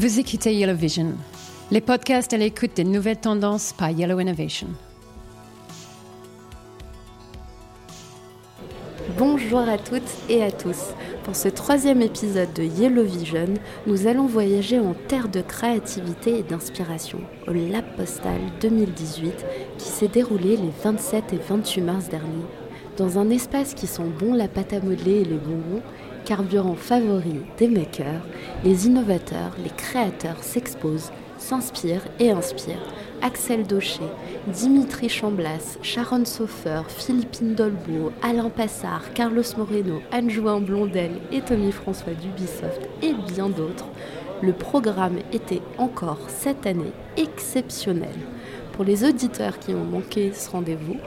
Vous 0.00 0.18
écoutez 0.18 0.54
Yellow 0.54 0.76
Vision, 0.76 1.12
les 1.70 1.82
podcasts 1.82 2.32
à 2.32 2.38
l'écoute 2.38 2.74
des 2.74 2.84
nouvelles 2.84 3.20
tendances 3.20 3.74
par 3.74 3.90
Yellow 3.90 4.18
Innovation. 4.18 4.68
Bonjour 9.18 9.58
à 9.58 9.76
toutes 9.76 10.10
et 10.30 10.42
à 10.42 10.50
tous. 10.50 10.94
Pour 11.22 11.36
ce 11.36 11.48
troisième 11.48 12.00
épisode 12.00 12.50
de 12.54 12.62
Yellow 12.62 13.04
Vision, 13.04 13.52
nous 13.86 14.06
allons 14.06 14.24
voyager 14.24 14.78
en 14.80 14.94
terre 14.94 15.28
de 15.28 15.42
créativité 15.42 16.38
et 16.38 16.42
d'inspiration, 16.44 17.18
au 17.46 17.52
Lab 17.52 17.84
Postal 17.98 18.40
2018, 18.62 19.44
qui 19.76 19.88
s'est 19.88 20.08
déroulé 20.08 20.56
les 20.56 20.72
27 20.82 21.34
et 21.34 21.40
28 21.46 21.82
mars 21.82 22.08
dernier. 22.08 22.46
Dans 22.96 23.18
un 23.18 23.28
espace 23.28 23.74
qui 23.74 23.86
sent 23.86 24.08
bon 24.18 24.32
la 24.32 24.48
pâte 24.48 24.72
à 24.72 24.80
modeler 24.80 25.20
et 25.20 25.24
les 25.24 25.36
bonbons, 25.36 25.82
carburant 26.30 26.76
favori 26.76 27.40
des 27.58 27.66
makers, 27.66 28.22
les 28.62 28.86
innovateurs, 28.86 29.56
les 29.64 29.70
créateurs 29.70 30.44
s'exposent, 30.44 31.10
s'inspirent 31.38 32.06
et 32.20 32.30
inspirent. 32.30 32.86
Axel 33.20 33.66
Daucher, 33.66 34.06
Dimitri 34.46 35.08
Chamblas, 35.08 35.76
Sharon 35.82 36.24
Soffer, 36.24 36.82
Philippine 36.86 37.56
Dolbeau, 37.56 38.12
Alain 38.22 38.48
Passard, 38.48 39.12
Carlos 39.12 39.42
Moreno, 39.58 40.02
Anne-Jouin 40.12 40.60
Blondel 40.60 41.10
et 41.32 41.40
Tommy 41.40 41.72
François 41.72 42.12
d'Ubisoft 42.12 42.80
et 43.02 43.12
bien 43.34 43.48
d'autres, 43.48 43.88
le 44.40 44.52
programme 44.52 45.18
était 45.32 45.62
encore 45.78 46.20
cette 46.28 46.64
année 46.64 46.92
exceptionnel. 47.16 48.14
Pour 48.74 48.84
les 48.84 49.02
auditeurs 49.02 49.58
qui 49.58 49.74
ont 49.74 49.84
manqué 49.84 50.32
ce 50.32 50.48
rendez-vous, 50.48 50.98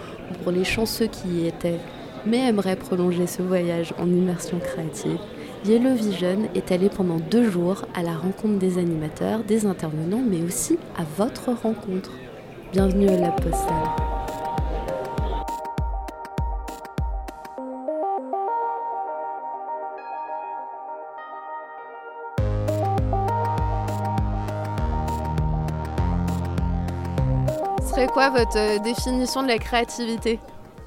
pour 0.43 0.51
les 0.51 0.65
chanceux 0.65 1.07
qui 1.07 1.29
y 1.29 1.47
étaient 1.47 1.79
mais 2.25 2.47
aimerait 2.47 2.75
prolonger 2.75 3.27
ce 3.27 3.41
voyage 3.41 3.93
en 3.99 4.07
immersion 4.07 4.59
créative, 4.59 5.19
Yellow 5.65 5.95
Vision 5.95 6.49
est 6.55 6.71
allé 6.71 6.89
pendant 6.89 7.19
deux 7.19 7.49
jours 7.49 7.85
à 7.93 8.03
la 8.03 8.15
rencontre 8.15 8.59
des 8.59 8.77
animateurs, 8.77 9.43
des 9.43 9.65
intervenants, 9.65 10.23
mais 10.25 10.41
aussi 10.41 10.77
à 10.97 11.03
votre 11.17 11.51
rencontre. 11.51 12.11
Bienvenue 12.71 13.07
à 13.07 13.17
la 13.17 13.31
postale. 13.31 13.69
Serait 27.81 28.07
quoi 28.07 28.31
votre 28.31 28.57
euh, 28.57 28.79
définition 28.79 29.43
de 29.43 29.47
la 29.47 29.59
créativité? 29.59 30.39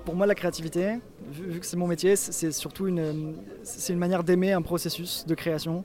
Pour 0.06 0.14
moi, 0.14 0.24
la 0.26 0.36
créativité, 0.36 1.00
vu, 1.32 1.58
que 1.58 1.66
c'est 1.66 1.76
mon 1.76 1.88
métier, 1.88 2.14
c'est 2.14 2.52
surtout 2.52 2.86
une, 2.86 3.34
c'est 3.64 3.92
une 3.92 3.98
manière 3.98 4.22
d'aimer 4.22 4.52
un 4.52 4.62
processus 4.62 5.26
de 5.26 5.34
création. 5.34 5.84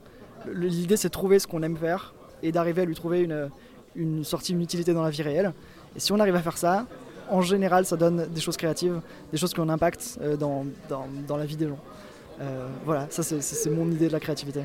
L'idée, 0.54 0.96
c'est 0.96 1.08
de 1.08 1.12
trouver 1.12 1.40
ce 1.40 1.48
qu'on 1.48 1.64
aime 1.64 1.76
faire 1.76 2.14
et 2.44 2.52
d'arriver 2.52 2.84
à 2.84 2.86
lui 2.86 2.94
trouver 2.94 3.22
une, 3.22 3.50
une 3.96 4.24
sortie, 4.24 4.54
une 4.54 4.62
utilité 4.62 4.94
dans 4.94 5.02
la 5.02 5.10
vie 5.10 5.24
réelle. 5.24 5.54
Et 5.96 6.00
si 6.00 6.12
on 6.12 6.20
arrive 6.20 6.36
à 6.36 6.42
faire 6.42 6.60
ça, 6.60 6.86
en 7.32 7.42
général, 7.42 7.84
ça 7.88 7.98
donne 7.98 8.28
des 8.28 8.42
choses 8.42 8.58
créatives, 8.58 9.02
des 9.32 9.40
choses 9.40 9.56
qui 9.56 9.60
ont 9.60 9.64
un 9.64 9.70
impact 9.70 10.20
euh, 10.22 10.38
dans, 10.38 10.68
dans, 10.88 11.08
dans 11.28 11.38
la 11.38 11.46
vie 11.48 11.58
des 11.58 11.68
gens. 11.68 11.80
Euh, 12.42 12.68
voilà, 12.86 13.08
ça 13.10 13.24
c'est 13.24 13.70
mon 13.72 13.90
idée 13.90 14.08
de 14.08 14.14
la 14.14 14.20
créativité. 14.20 14.62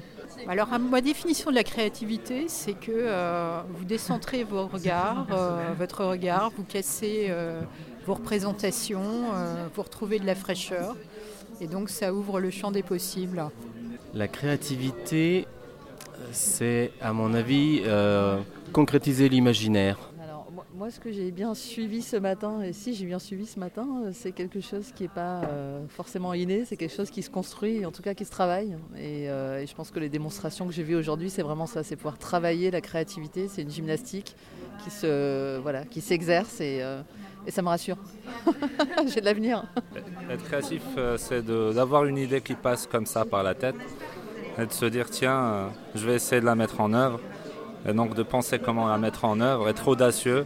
Alors, 0.48 0.68
ma 0.78 1.00
définition 1.00 1.50
de 1.50 1.56
la 1.56 1.64
créativité, 1.64 2.44
c'est 2.48 2.74
que 2.74 2.92
euh, 2.92 3.60
vous 3.70 3.86
décentrez 3.86 4.44
vos 4.44 4.66
regards, 4.66 5.26
votre 5.78 6.04
regard, 6.04 6.50
vous 6.56 6.64
cassez 6.64 7.32
vos 8.06 8.14
représentations, 8.14 9.34
euh, 9.34 9.66
vous 9.74 9.82
retrouvez 9.82 10.18
de 10.18 10.26
la 10.26 10.36
fraîcheur. 10.36 10.96
Et 11.60 11.66
donc, 11.66 11.90
ça 11.90 12.14
ouvre 12.14 12.40
le 12.40 12.50
champ 12.50 12.70
des 12.70 12.82
possibles. 12.82 13.44
La 14.14 14.28
créativité, 14.28 15.46
c'est, 16.30 16.92
à 17.00 17.12
mon 17.12 17.34
avis, 17.34 17.82
euh, 17.84 18.38
concrétiser 18.72 19.28
l'imaginaire. 19.28 19.98
Moi, 20.76 20.90
ce 20.90 21.00
que 21.00 21.10
j'ai 21.10 21.30
bien 21.30 21.54
suivi 21.54 22.02
ce 22.02 22.18
matin, 22.18 22.60
et 22.60 22.74
si 22.74 22.94
j'ai 22.94 23.06
bien 23.06 23.18
suivi 23.18 23.46
ce 23.46 23.58
matin, 23.58 23.86
euh, 24.04 24.10
c'est 24.12 24.32
quelque 24.32 24.60
chose 24.60 24.92
qui 24.94 25.04
n'est 25.04 25.08
pas 25.08 25.40
euh, 25.44 25.86
forcément 25.88 26.34
inné, 26.34 26.66
c'est 26.66 26.76
quelque 26.76 26.94
chose 26.94 27.08
qui 27.08 27.22
se 27.22 27.30
construit, 27.30 27.86
en 27.86 27.92
tout 27.92 28.02
cas 28.02 28.12
qui 28.12 28.26
se 28.26 28.30
travaille. 28.30 28.76
Et, 28.98 29.30
euh, 29.30 29.62
et 29.62 29.66
je 29.66 29.74
pense 29.74 29.90
que 29.90 29.98
les 29.98 30.10
démonstrations 30.10 30.66
que 30.66 30.74
j'ai 30.74 30.82
vues 30.82 30.96
aujourd'hui, 30.96 31.30
c'est 31.30 31.40
vraiment 31.40 31.64
ça, 31.64 31.82
c'est 31.82 31.96
pouvoir 31.96 32.18
travailler 32.18 32.70
la 32.70 32.82
créativité, 32.82 33.48
c'est 33.48 33.62
une 33.62 33.70
gymnastique 33.70 34.36
qui 34.84 34.90
se, 34.90 35.58
voilà, 35.60 35.86
qui 35.86 36.02
s'exerce 36.02 36.60
et, 36.60 36.82
et 37.46 37.50
ça 37.50 37.62
me 37.62 37.68
rassure. 37.68 37.96
j'ai 39.06 39.20
de 39.20 39.24
l'avenir. 39.24 39.64
Être 40.28 40.44
créatif, 40.44 40.82
c'est 41.16 41.42
d'avoir 41.42 42.04
une 42.04 42.18
idée 42.18 42.42
qui 42.42 42.54
passe 42.54 42.86
comme 42.86 43.06
ça 43.06 43.24
par 43.24 43.42
la 43.42 43.54
tête 43.54 43.76
et 44.58 44.66
de 44.66 44.72
se 44.72 44.84
dire 44.84 45.08
tiens, 45.08 45.70
je 45.94 46.06
vais 46.06 46.16
essayer 46.16 46.42
de 46.42 46.46
la 46.46 46.54
mettre 46.54 46.82
en 46.82 46.92
œuvre. 46.92 47.18
Et 47.88 47.92
donc 47.92 48.14
de 48.14 48.22
penser 48.24 48.58
comment 48.58 48.88
la 48.88 48.98
mettre 48.98 49.24
en 49.24 49.40
œuvre, 49.40 49.68
être 49.68 49.86
audacieux, 49.86 50.44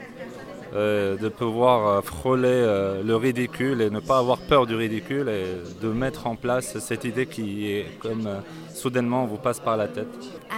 de 0.72 1.28
pouvoir 1.28 1.86
euh, 1.86 2.00
frôler 2.00 2.48
euh, 2.48 3.02
le 3.02 3.16
ridicule 3.16 3.80
et 3.80 3.90
ne 3.90 4.00
pas 4.00 4.18
avoir 4.18 4.38
peur 4.38 4.66
du 4.66 4.74
ridicule 4.74 5.28
et 5.28 5.46
de 5.82 5.88
mettre 5.88 6.26
en 6.26 6.36
place 6.36 6.78
cette 6.78 7.04
idée 7.04 7.26
qui 7.26 7.70
est 7.70 7.86
comme 8.00 8.26
euh, 8.26 8.40
soudainement 8.74 9.26
vous 9.26 9.36
passe 9.36 9.60
par 9.60 9.76
la 9.76 9.88
tête. 9.88 10.06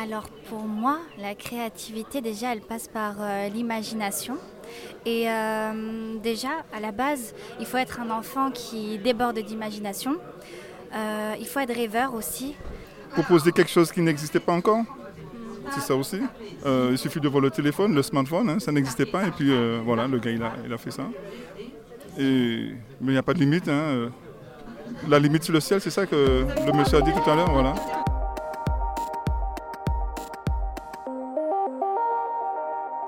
Alors 0.02 0.28
pour 0.48 0.64
moi, 0.64 0.98
la 1.18 1.34
créativité 1.34 2.20
déjà, 2.20 2.52
elle 2.52 2.60
passe 2.60 2.88
par 2.88 3.14
euh, 3.20 3.48
l'imagination. 3.48 4.36
Et 5.04 5.30
euh, 5.30 6.16
déjà, 6.22 6.50
à 6.72 6.80
la 6.80 6.92
base, 6.92 7.34
il 7.60 7.66
faut 7.66 7.78
être 7.78 8.00
un 8.00 8.10
enfant 8.10 8.50
qui 8.50 8.98
déborde 8.98 9.38
d'imagination. 9.38 10.16
Euh, 10.94 11.34
il 11.40 11.46
faut 11.46 11.60
être 11.60 11.74
rêveur 11.74 12.14
aussi. 12.14 12.54
proposer 13.12 13.52
quelque 13.52 13.70
chose 13.70 13.90
qui 13.92 14.00
n'existait 14.00 14.40
pas 14.40 14.52
encore? 14.52 14.84
C'est 15.70 15.80
ça 15.80 15.94
aussi. 15.96 16.20
Euh, 16.66 16.88
il 16.92 16.98
suffit 16.98 17.20
de 17.20 17.28
voir 17.28 17.40
le 17.42 17.50
téléphone, 17.50 17.94
le 17.94 18.02
smartphone, 18.02 18.50
hein, 18.50 18.58
ça 18.58 18.72
n'existait 18.72 19.06
pas. 19.06 19.26
Et 19.26 19.30
puis 19.30 19.50
euh, 19.50 19.80
voilà, 19.84 20.06
le 20.06 20.18
gars, 20.18 20.30
il 20.30 20.42
a, 20.42 20.52
il 20.66 20.72
a 20.72 20.78
fait 20.78 20.90
ça. 20.90 21.04
Et, 22.18 22.74
mais 23.00 23.08
il 23.08 23.12
n'y 23.12 23.16
a 23.18 23.22
pas 23.22 23.34
de 23.34 23.38
limite. 23.38 23.68
hein, 23.68 23.72
euh. 23.72 24.08
La 25.08 25.18
limite 25.18 25.44
sur 25.44 25.54
le 25.54 25.60
ciel, 25.60 25.80
c'est 25.80 25.90
ça 25.90 26.04
que 26.06 26.44
le 26.66 26.72
monsieur 26.76 26.98
a 26.98 27.00
dit 27.00 27.12
tout 27.12 27.30
à 27.30 27.34
l'heure. 27.34 27.50
Voilà. 27.50 27.74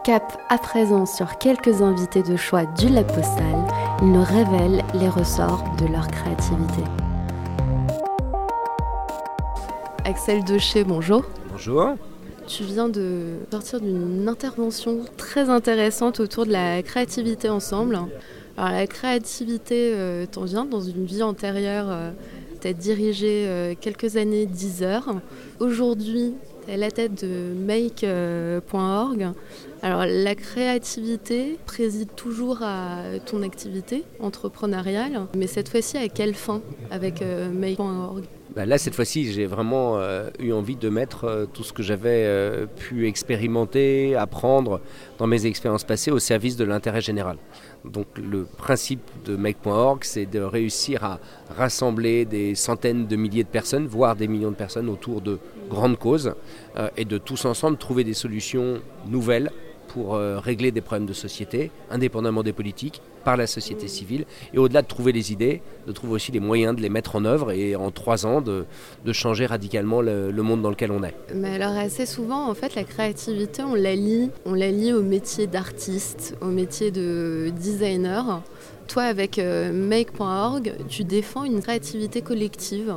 Cap 0.04 0.38
à 0.50 0.58
présent 0.58 1.06
sur 1.06 1.38
quelques 1.38 1.80
invités 1.80 2.22
de 2.22 2.36
choix 2.36 2.66
du 2.66 2.88
Lab 2.88 3.06
Postal, 3.06 3.66
ils 4.02 4.12
nous 4.12 4.22
révèlent 4.22 4.84
les 4.94 5.08
ressorts 5.08 5.64
de 5.78 5.86
leur 5.86 6.06
créativité. 6.08 6.82
Axel 10.04 10.44
Daucher, 10.44 10.84
bonjour. 10.84 11.24
Bonjour. 11.50 11.94
Tu 12.46 12.64
viens 12.64 12.88
de 12.88 13.36
sortir 13.50 13.80
d'une 13.80 14.28
intervention 14.28 15.00
très 15.16 15.48
intéressante 15.48 16.20
autour 16.20 16.46
de 16.46 16.52
la 16.52 16.82
créativité 16.82 17.48
ensemble. 17.48 17.98
Alors 18.56 18.70
la 18.70 18.86
créativité, 18.86 19.92
euh, 19.94 20.26
t'en 20.30 20.44
viens 20.44 20.64
dans 20.64 20.80
une 20.80 21.06
vie 21.06 21.22
antérieure, 21.22 21.86
euh, 21.88 22.10
t'as 22.60 22.72
dirigé 22.72 23.44
euh, 23.46 23.74
quelques 23.78 24.16
années 24.16 24.46
10 24.46 24.82
heures. 24.82 25.14
Aujourd'hui, 25.58 26.34
t'es 26.64 26.72
à 26.72 26.76
la 26.76 26.90
tête 26.90 27.24
de 27.24 27.52
make.org. 27.54 29.32
Alors 29.82 30.06
la 30.06 30.34
créativité 30.34 31.58
préside 31.66 32.14
toujours 32.14 32.62
à 32.62 33.02
ton 33.26 33.42
activité 33.42 34.04
entrepreneuriale, 34.20 35.26
mais 35.36 35.46
cette 35.46 35.68
fois-ci 35.68 35.98
à 35.98 36.08
quelle 36.08 36.34
fin 36.34 36.62
avec 36.90 37.20
euh, 37.20 37.50
make.org 37.50 38.24
Bah 38.54 38.64
là, 38.66 38.78
cette 38.78 38.94
fois-ci, 38.94 39.32
j'ai 39.32 39.46
vraiment 39.46 39.98
euh, 39.98 40.30
eu 40.38 40.52
envie 40.52 40.76
de 40.76 40.88
mettre 40.88 41.24
euh, 41.24 41.44
tout 41.44 41.64
ce 41.64 41.72
que 41.72 41.82
j'avais 41.82 42.24
euh, 42.24 42.66
pu 42.66 43.08
expérimenter, 43.08 44.14
apprendre 44.14 44.80
dans 45.18 45.26
mes 45.26 45.46
expériences 45.46 45.82
passées 45.82 46.12
au 46.12 46.20
service 46.20 46.56
de 46.56 46.64
l'intérêt 46.64 47.00
général. 47.00 47.36
Donc 47.84 48.06
le 48.16 48.44
principe 48.44 49.02
de 49.24 49.34
Make.org, 49.34 50.04
c'est 50.04 50.26
de 50.26 50.38
réussir 50.38 51.02
à 51.02 51.18
rassembler 51.56 52.26
des 52.26 52.54
centaines 52.54 53.08
de 53.08 53.16
milliers 53.16 53.42
de 53.42 53.48
personnes, 53.48 53.88
voire 53.88 54.14
des 54.14 54.28
millions 54.28 54.52
de 54.52 54.56
personnes 54.56 54.88
autour 54.88 55.20
de 55.20 55.40
grandes 55.68 55.98
causes, 55.98 56.34
et 56.96 57.04
de 57.04 57.18
tous 57.18 57.44
ensemble 57.44 57.76
trouver 57.76 58.04
des 58.04 58.14
solutions 58.14 58.80
nouvelles 59.06 59.50
pour 59.88 60.14
euh, 60.14 60.38
régler 60.38 60.70
des 60.70 60.80
problèmes 60.80 61.06
de 61.06 61.12
société, 61.12 61.70
indépendamment 61.90 62.42
des 62.42 62.52
politiques, 62.52 63.00
par 63.24 63.36
la 63.36 63.46
société 63.46 63.88
civile, 63.88 64.26
et 64.52 64.58
au-delà 64.58 64.82
de 64.82 64.86
trouver 64.86 65.12
les 65.12 65.32
idées, 65.32 65.62
de 65.86 65.92
trouver 65.92 66.14
aussi 66.14 66.30
les 66.30 66.40
moyens 66.40 66.76
de 66.76 66.82
les 66.82 66.90
mettre 66.90 67.16
en 67.16 67.24
œuvre, 67.24 67.52
et 67.52 67.74
en 67.74 67.90
trois 67.90 68.26
ans, 68.26 68.40
de, 68.40 68.66
changer 69.12 69.46
radicalement 69.46 70.02
le, 70.02 70.30
monde 70.42 70.60
dans 70.60 70.70
lequel 70.70 70.90
on 70.90 71.02
est. 71.02 71.14
Mais 71.34 71.54
alors 71.54 71.76
assez 71.76 72.04
souvent, 72.04 72.48
en 72.48 72.54
fait, 72.54 72.74
la 72.74 72.84
créativité, 72.84 73.62
on 73.62 73.74
la 73.74 73.94
lie, 73.94 74.30
on 74.44 74.54
la 74.54 74.70
lie 74.70 74.92
au 74.92 75.02
métier 75.02 75.46
d'artiste, 75.46 76.36
au 76.42 76.46
métier 76.46 76.90
de 76.90 77.50
designer. 77.58 78.42
Toi, 78.88 79.04
avec 79.04 79.38
euh, 79.38 79.72
Make.org, 79.72 80.74
tu 80.88 81.04
défends 81.04 81.44
une 81.44 81.62
créativité 81.62 82.20
collective. 82.20 82.96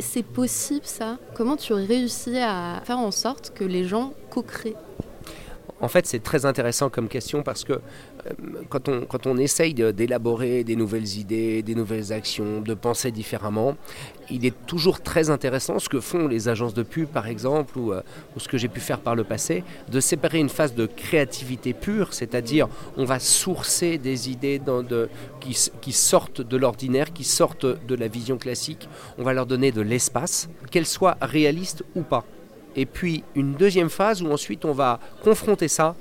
C'est 0.00 0.24
possible, 0.24 0.84
ça? 0.84 1.18
Comment 1.34 1.56
tu 1.56 1.72
réussis 1.72 2.38
à 2.38 2.80
faire 2.84 2.98
en 2.98 3.12
sorte 3.12 3.52
que 3.54 3.64
les 3.64 3.84
gens 3.84 4.14
co-créent? 4.30 4.74
En 5.80 5.88
fait, 5.88 6.06
c'est 6.06 6.22
très 6.22 6.44
intéressant 6.44 6.90
comme 6.90 7.08
question 7.08 7.42
parce 7.42 7.64
que 7.64 7.74
euh, 7.74 7.80
quand, 8.68 8.88
on, 8.88 9.02
quand 9.02 9.26
on 9.26 9.36
essaye 9.36 9.74
d'élaborer 9.74 10.64
des 10.64 10.74
nouvelles 10.74 11.18
idées, 11.18 11.62
des 11.62 11.74
nouvelles 11.74 12.12
actions, 12.12 12.60
de 12.60 12.74
penser 12.74 13.12
différemment, 13.12 13.76
il 14.30 14.44
est 14.44 14.54
toujours 14.66 15.00
très 15.00 15.30
intéressant 15.30 15.78
ce 15.78 15.88
que 15.88 16.00
font 16.00 16.26
les 16.26 16.48
agences 16.48 16.74
de 16.74 16.82
pub, 16.82 17.06
par 17.08 17.28
exemple, 17.28 17.78
ou, 17.78 17.92
euh, 17.92 18.02
ce 18.36 18.48
que 18.48 18.58
j'ai 18.58 18.68
pu 18.68 18.80
faire 18.80 18.98
par 18.98 19.14
le 19.14 19.24
passé, 19.24 19.62
de 19.90 20.00
séparer 20.00 20.38
une 20.38 20.48
phase 20.48 20.74
de 20.74 20.86
créativité 20.86 21.74
pure, 21.74 22.12
c'est-à-dire 22.12 22.68
on 22.96 23.04
va 23.04 23.20
sourcer 23.20 23.98
des 23.98 24.30
idées 24.30 24.60
qui 25.40 25.92
sortent 25.92 26.40
de 26.40 26.56
l'ordinaire, 26.56 27.12
qui 27.12 27.24
sortent 27.24 27.66
de 27.66 27.94
la 27.94 28.08
vision 28.08 28.36
classique, 28.36 28.88
on 29.18 29.22
va 29.22 29.32
leur 29.32 29.46
donner 29.46 29.72
de 29.72 29.80
l'espace, 29.80 30.48
qu'elles 30.70 30.86
soient 30.86 31.16
réalistes 31.20 31.84
ou 31.94 32.02
pas 32.02 32.24
et 32.76 32.86
puis 32.86 33.24
une 33.34 33.54
deuxième 33.54 33.90
phase 33.90 34.22
où 34.22 34.30
ensuite 34.30 34.64
on 34.64 34.72
va 34.72 35.00
confronter 35.22 35.68
ça 35.68 35.94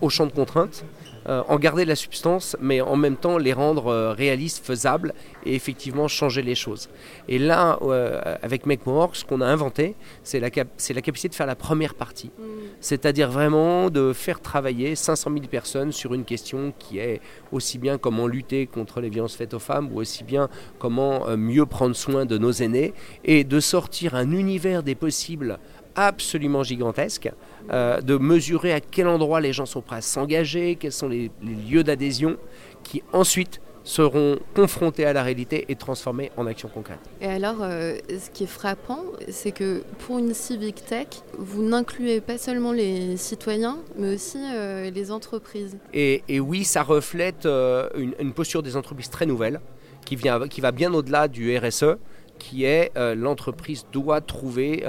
au 0.00 0.08
champ 0.08 0.24
de 0.24 0.32
contraintes, 0.32 0.84
euh, 1.28 1.42
en 1.48 1.58
garder 1.58 1.84
la 1.84 1.96
substance, 1.96 2.56
mais 2.60 2.80
en 2.80 2.94
même 2.94 3.16
temps 3.16 3.36
les 3.36 3.52
rendre 3.52 3.88
euh, 3.88 4.12
réalistes, 4.12 4.64
faisables 4.64 5.12
et 5.44 5.56
effectivement 5.56 6.06
changer 6.06 6.40
les 6.40 6.54
choses. 6.54 6.88
Et 7.26 7.40
là, 7.40 7.80
euh, 7.82 8.20
avec 8.42 8.64
MakeMore, 8.64 9.16
ce 9.16 9.24
qu'on 9.24 9.40
a 9.40 9.46
inventé, 9.46 9.96
c'est 10.22 10.38
la, 10.38 10.50
la, 10.50 11.02
capacité 11.02 11.28
de 11.28 11.34
faire 11.34 11.48
la 11.48 11.56
première 11.56 11.94
partie. 11.94 12.30
Mm. 12.38 12.42
C'est-à-dire 12.80 13.28
vraiment 13.28 13.90
de 13.90 14.12
faire 14.12 14.40
travailler 14.40 14.94
500 14.94 15.32
000 15.32 15.46
personnes 15.50 15.90
sur 15.90 16.14
une 16.14 16.24
question 16.24 16.72
qui 16.78 16.98
est 16.98 17.20
aussi 17.50 17.78
bien 17.78 17.98
comment 17.98 18.28
lutter 18.28 18.68
contre 18.68 19.00
les 19.00 19.08
violences 19.08 19.34
faites 19.34 19.54
aux 19.54 19.58
femmes 19.58 19.90
ou 19.92 19.98
aussi 19.98 20.22
bien 20.22 20.48
comment 20.78 21.36
mieux 21.36 21.66
prendre 21.66 21.96
soin 21.96 22.24
de 22.24 22.38
nos 22.38 22.52
aînés 22.52 22.94
et 23.24 23.42
de 23.42 23.58
sortir 23.58 24.14
un 24.14 24.30
univers 24.30 24.84
des 24.84 24.94
possibles 24.94 25.58
absolument 25.96 26.62
gigantesque, 26.62 27.30
euh, 27.72 28.00
de 28.00 28.16
mesurer 28.16 28.72
à 28.72 28.80
quel 28.80 29.08
endroit 29.08 29.40
les 29.40 29.52
gens 29.52 29.66
sont 29.66 29.80
prêts 29.80 29.96
à 29.96 30.02
s'engager, 30.02 30.76
quels 30.76 30.92
sont 30.92 31.08
les, 31.08 31.30
lieux 31.42 31.82
d'adhésion, 31.82 32.36
qui 32.84 33.02
ensuite 33.12 33.60
seront 33.82 34.38
confrontés 34.54 35.04
à 35.04 35.12
la 35.12 35.22
réalité 35.22 35.64
et 35.68 35.76
transformés 35.76 36.32
en 36.36 36.46
actions 36.46 36.68
concrètes. 36.68 36.98
Et 37.20 37.26
alors, 37.26 37.58
euh, 37.60 37.96
ce 38.08 38.30
qui 38.30 38.44
est 38.44 38.48
frappant, 38.48 39.02
c'est 39.28 39.52
que 39.52 39.84
pour 40.00 40.18
une 40.18 40.34
civic 40.34 40.84
tech, 40.84 41.06
vous 41.38 41.62
n'incluez 41.62 42.20
pas 42.20 42.36
seulement 42.36 42.72
les 42.72 43.16
citoyens, 43.16 43.78
mais 43.96 44.14
aussi 44.14 44.38
euh, 44.38 44.90
les 44.90 45.12
entreprises. 45.12 45.78
Et, 45.94 46.22
oui, 46.40 46.64
ça 46.64 46.82
reflète 46.82 47.46
une, 47.46 48.32
posture 48.32 48.62
des 48.62 48.76
entreprises 48.76 49.08
très 49.08 49.24
nouvelle, 49.24 49.60
qui, 50.04 50.16
vient, 50.16 50.46
qui 50.48 50.60
va 50.60 50.72
bien 50.72 50.92
au-delà 50.92 51.28
du 51.28 51.56
RSE 51.56 51.96
qui 52.38 52.64
est 52.64 52.92
l'entreprise 53.16 53.86
doit 53.92 54.20
trouver 54.20 54.84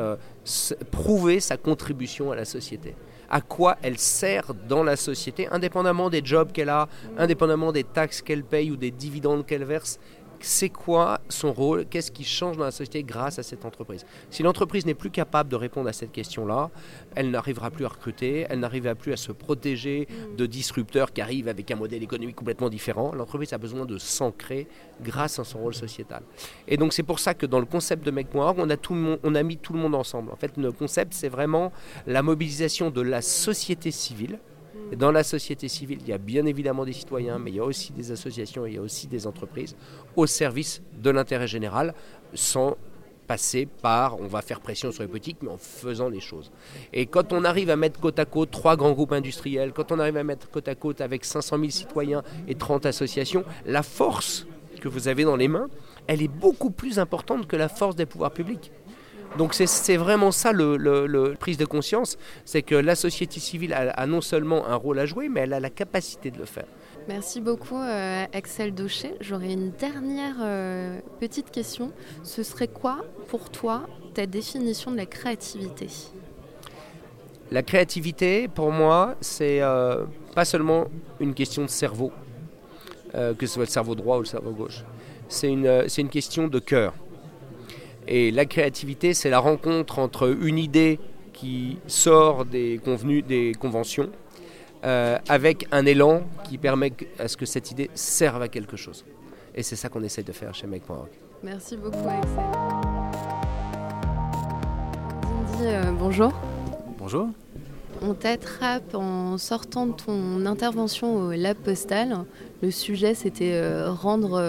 prouver 0.92 1.40
sa 1.40 1.58
contribution 1.58 2.32
à 2.32 2.36
la 2.36 2.46
société. 2.46 2.96
À 3.30 3.42
quoi 3.42 3.78
elle 3.82 3.98
sert 3.98 4.54
dans 4.54 4.84
la 4.84 4.96
société, 4.96 5.48
indépendamment 5.52 6.10
des 6.10 6.22
jobs 6.24 6.52
qu'elle 6.52 6.70
a, 6.70 6.88
indépendamment 7.18 7.74
des 7.74 7.84
taxes 7.84 8.22
qu'elle 8.22 8.44
paye 8.44 8.72
ou 8.72 8.78
des 8.78 8.92
dividendes 8.92 9.46
qu'elle 9.46 9.66
verse 9.66 10.00
c'est 10.40 10.70
quoi 10.70 11.20
son 11.30 11.54
rôle, 11.54 11.86
qu'est-ce 11.86 12.12
qui 12.12 12.24
change 12.24 12.58
dans 12.58 12.64
la 12.64 12.72
société 12.72 13.04
grâce 13.04 13.40
à 13.40 13.44
cette 13.44 13.66
entreprise? 13.66 14.06
Si 14.30 14.44
l'entreprise 14.44 14.86
n'est 14.86 14.94
plus 14.94 15.10
capable 15.10 15.50
de 15.50 15.56
répondre 15.56 15.90
à 15.90 15.94
cette 15.94 16.12
question-là, 16.12 16.70
elle 17.16 17.32
n'arrivera 17.32 17.72
plus 17.72 17.86
à 17.86 17.90
recruter, 17.90 18.46
elle 18.50 18.60
n'arrivera 18.60 18.96
plus 18.96 19.14
à 19.14 19.18
se 19.18 19.32
protéger 19.32 20.08
de 20.38 20.46
disrupteurs 20.46 21.12
qui 21.14 21.22
arrivent 21.22 21.48
avec 21.48 21.70
un 21.72 21.76
modèle 21.76 22.04
économique 22.04 22.36
complètement 22.36 22.70
différent. 22.70 23.14
L'entreprise 23.14 23.54
a 23.54 23.58
besoin 23.58 23.86
de 23.86 23.98
s'ancrer 23.98 24.68
grâce 25.02 25.40
à 25.40 25.44
son 25.44 25.60
rôle 25.60 25.76
sociétal. 25.76 26.24
Et 26.68 26.78
donc 26.78 26.94
c'est 26.94 27.04
pour 27.04 27.20
ça 27.20 27.34
que 27.34 27.46
dans 27.46 27.60
le 27.60 27.66
concept 27.66 28.06
de 28.06 28.12
Make.org, 28.12 28.58
on 28.60 28.70
a, 28.70 28.76
on 29.24 29.36
a 29.36 29.44
mis 29.44 29.58
tout 29.58 29.74
le 29.74 29.80
monde 29.80 29.96
ensemble. 29.96 30.32
En 30.32 30.36
fait, 30.36 30.58
le 30.58 30.72
concept, 30.72 31.14
c'est 31.14 31.30
vraiment 31.30 31.72
la 32.06 32.22
mobilisation 32.22 32.90
de 32.90 33.02
la 33.02 33.22
société 33.22 33.92
civile, 33.92 34.40
dans 34.96 35.12
la 35.12 35.24
société 35.24 35.68
civile, 35.68 36.00
il 36.02 36.08
y 36.08 36.14
a 36.14 36.18
bien 36.18 36.46
évidemment 36.46 36.86
des 36.86 36.94
citoyens, 36.94 37.40
mais 37.40 37.52
il 37.52 37.56
y 37.56 37.60
a 37.60 37.64
aussi 37.64 37.92
des 37.92 38.12
associations, 38.12 38.66
il 38.66 38.76
y 38.76 38.78
a 38.78 38.82
aussi 38.82 39.08
des 39.08 39.28
entreprises 39.28 39.76
au 40.16 40.26
service 40.28 40.82
de 41.02 41.10
l'intérêt 41.10 41.48
général, 41.48 41.94
sans 42.34 42.78
passer 43.28 43.66
par 43.66 44.20
on 44.20 44.28
va 44.28 44.42
faire 44.42 44.62
pression 44.62 44.92
sur 44.92 45.04
les 45.04 45.10
politiques, 45.10 45.38
mais 45.42 45.50
en 45.50 45.58
faisant 45.58 46.10
les 46.10 46.22
choses. 46.22 46.52
Et 46.94 47.06
quand 47.06 47.34
on 47.34 47.44
arrive 47.44 47.70
à 47.70 47.76
mettre 47.76 48.00
côte 48.00 48.20
à 48.20 48.26
côte 48.26 48.52
trois 48.52 48.78
grands 48.78 48.94
groupes 48.94 49.12
industriels, 49.12 49.74
quand 49.74 49.92
on 49.92 50.00
arrive 50.00 50.18
à 50.18 50.24
mettre 50.24 50.50
côte 50.50 50.68
à 50.68 50.76
côte 50.76 51.02
avec 51.02 51.26
500 51.26 51.58
000 51.58 51.70
citoyens 51.70 52.24
et 52.48 52.56
30 52.56 52.86
associations, 52.86 53.44
la 53.66 53.84
force 53.84 54.48
que 54.80 54.88
vous 54.88 55.08
avez 55.08 55.26
dans 55.26 55.36
les 55.36 55.48
mains, 55.48 55.68
elle 56.08 56.22
est 56.22 56.28
beaucoup 56.30 56.70
plus 56.70 57.00
importante 57.00 57.48
que 57.48 57.56
la 57.56 57.68
force 57.68 57.96
des 57.96 58.06
pouvoirs 58.06 58.32
publics. 58.32 58.72
Donc 59.38 59.54
c'est 59.54 59.98
vraiment 59.98 60.32
ça 60.32 60.52
le, 60.52 61.36
prise 61.40 61.58
de 61.58 61.66
conscience, 61.66 62.18
c'est 62.44 62.64
que 62.64 62.76
la 62.76 62.96
société 62.96 63.40
civile 63.40 63.74
a, 63.74 64.08
non 64.08 64.22
seulement 64.22 64.68
un 64.68 64.76
rôle 64.76 65.00
à 65.00 65.06
jouer, 65.06 65.30
mais 65.30 65.42
elle 65.42 65.54
a 65.54 65.60
la 65.60 65.70
capacité 65.70 66.32
de 66.32 66.40
le 66.40 66.46
faire. 66.46 66.66
Merci 67.08 67.40
beaucoup 67.40 67.78
euh, 67.78 68.26
Axel 68.34 68.74
Daucher. 68.74 69.14
J'aurais 69.22 69.54
une 69.54 69.72
dernière 69.72 70.36
euh, 70.42 71.00
petite 71.22 71.52
question. 71.52 71.94
Ce 72.24 72.44
serait 72.44 72.68
quoi 72.68 73.06
pour 73.30 73.50
toi 73.50 73.84
ta 74.14 74.26
définition 74.26 74.92
de 74.92 74.98
la 74.98 75.06
créativité? 75.06 75.88
La 77.50 77.64
créativité, 77.64 78.50
pour 78.50 78.72
moi, 78.72 79.16
c'est 79.22 79.62
euh, 79.62 80.04
pas 80.36 80.44
seulement 80.44 80.88
une 81.22 81.34
question 81.34 81.62
de 81.64 81.70
cerveau, 81.70 82.12
que 83.14 83.46
ce 83.46 83.54
soit 83.54 83.64
le 83.64 83.70
cerveau 83.70 83.96
droit 83.96 84.18
ou 84.18 84.22
le 84.22 84.26
cerveau 84.26 84.52
gauche. 84.52 84.84
C'est 85.30 85.50
une, 85.50 85.86
une 85.98 86.10
question 86.10 86.48
de 86.48 86.60
cœur. 86.60 86.94
Et 88.08 88.32
la 88.32 88.46
créativité, 88.46 89.14
c'est 89.14 89.30
la 89.30 89.40
rencontre 89.40 90.00
entre 90.00 90.36
une 90.42 90.58
idée 90.58 91.00
qui 91.34 91.78
sort 91.88 92.46
des 92.46 92.80
convenus, 92.84 93.26
des 93.26 93.54
conventions, 93.60 94.10
euh, 94.86 95.18
avec 95.28 95.68
un 95.72 95.86
élan 95.86 96.24
qui 96.48 96.58
permet 96.58 96.94
à 97.20 97.28
ce 97.28 97.38
que 97.38 97.46
cette 97.46 97.72
idée 97.72 97.90
serve 97.94 98.42
à 98.42 98.48
quelque 98.48 98.78
chose. 98.78 99.06
Et 99.54 99.64
c'est 99.64 99.76
ça 99.76 99.90
qu'on 99.90 100.04
essaie 100.04 100.24
de 100.24 100.32
faire 100.32 100.54
chez 100.56 100.68
Make.org. 100.68 101.10
Merci 101.44 101.78
beaucoup, 101.78 102.08
Axel. 102.08 102.44
Euh, 105.62 105.92
bonjour. 105.92 106.32
Bonjour. 106.98 107.30
On 108.02 108.14
t'attrape 108.14 108.94
en 108.94 109.38
sortant 109.38 109.88
de 109.88 109.94
ton 109.94 110.46
intervention 110.46 111.16
au 111.16 111.32
lab 111.32 111.58
postal. 111.58 112.26
Le 112.62 112.72
sujet, 112.72 113.14
c'était 113.14 113.54
euh, 113.54 113.92
rendre 113.92 114.42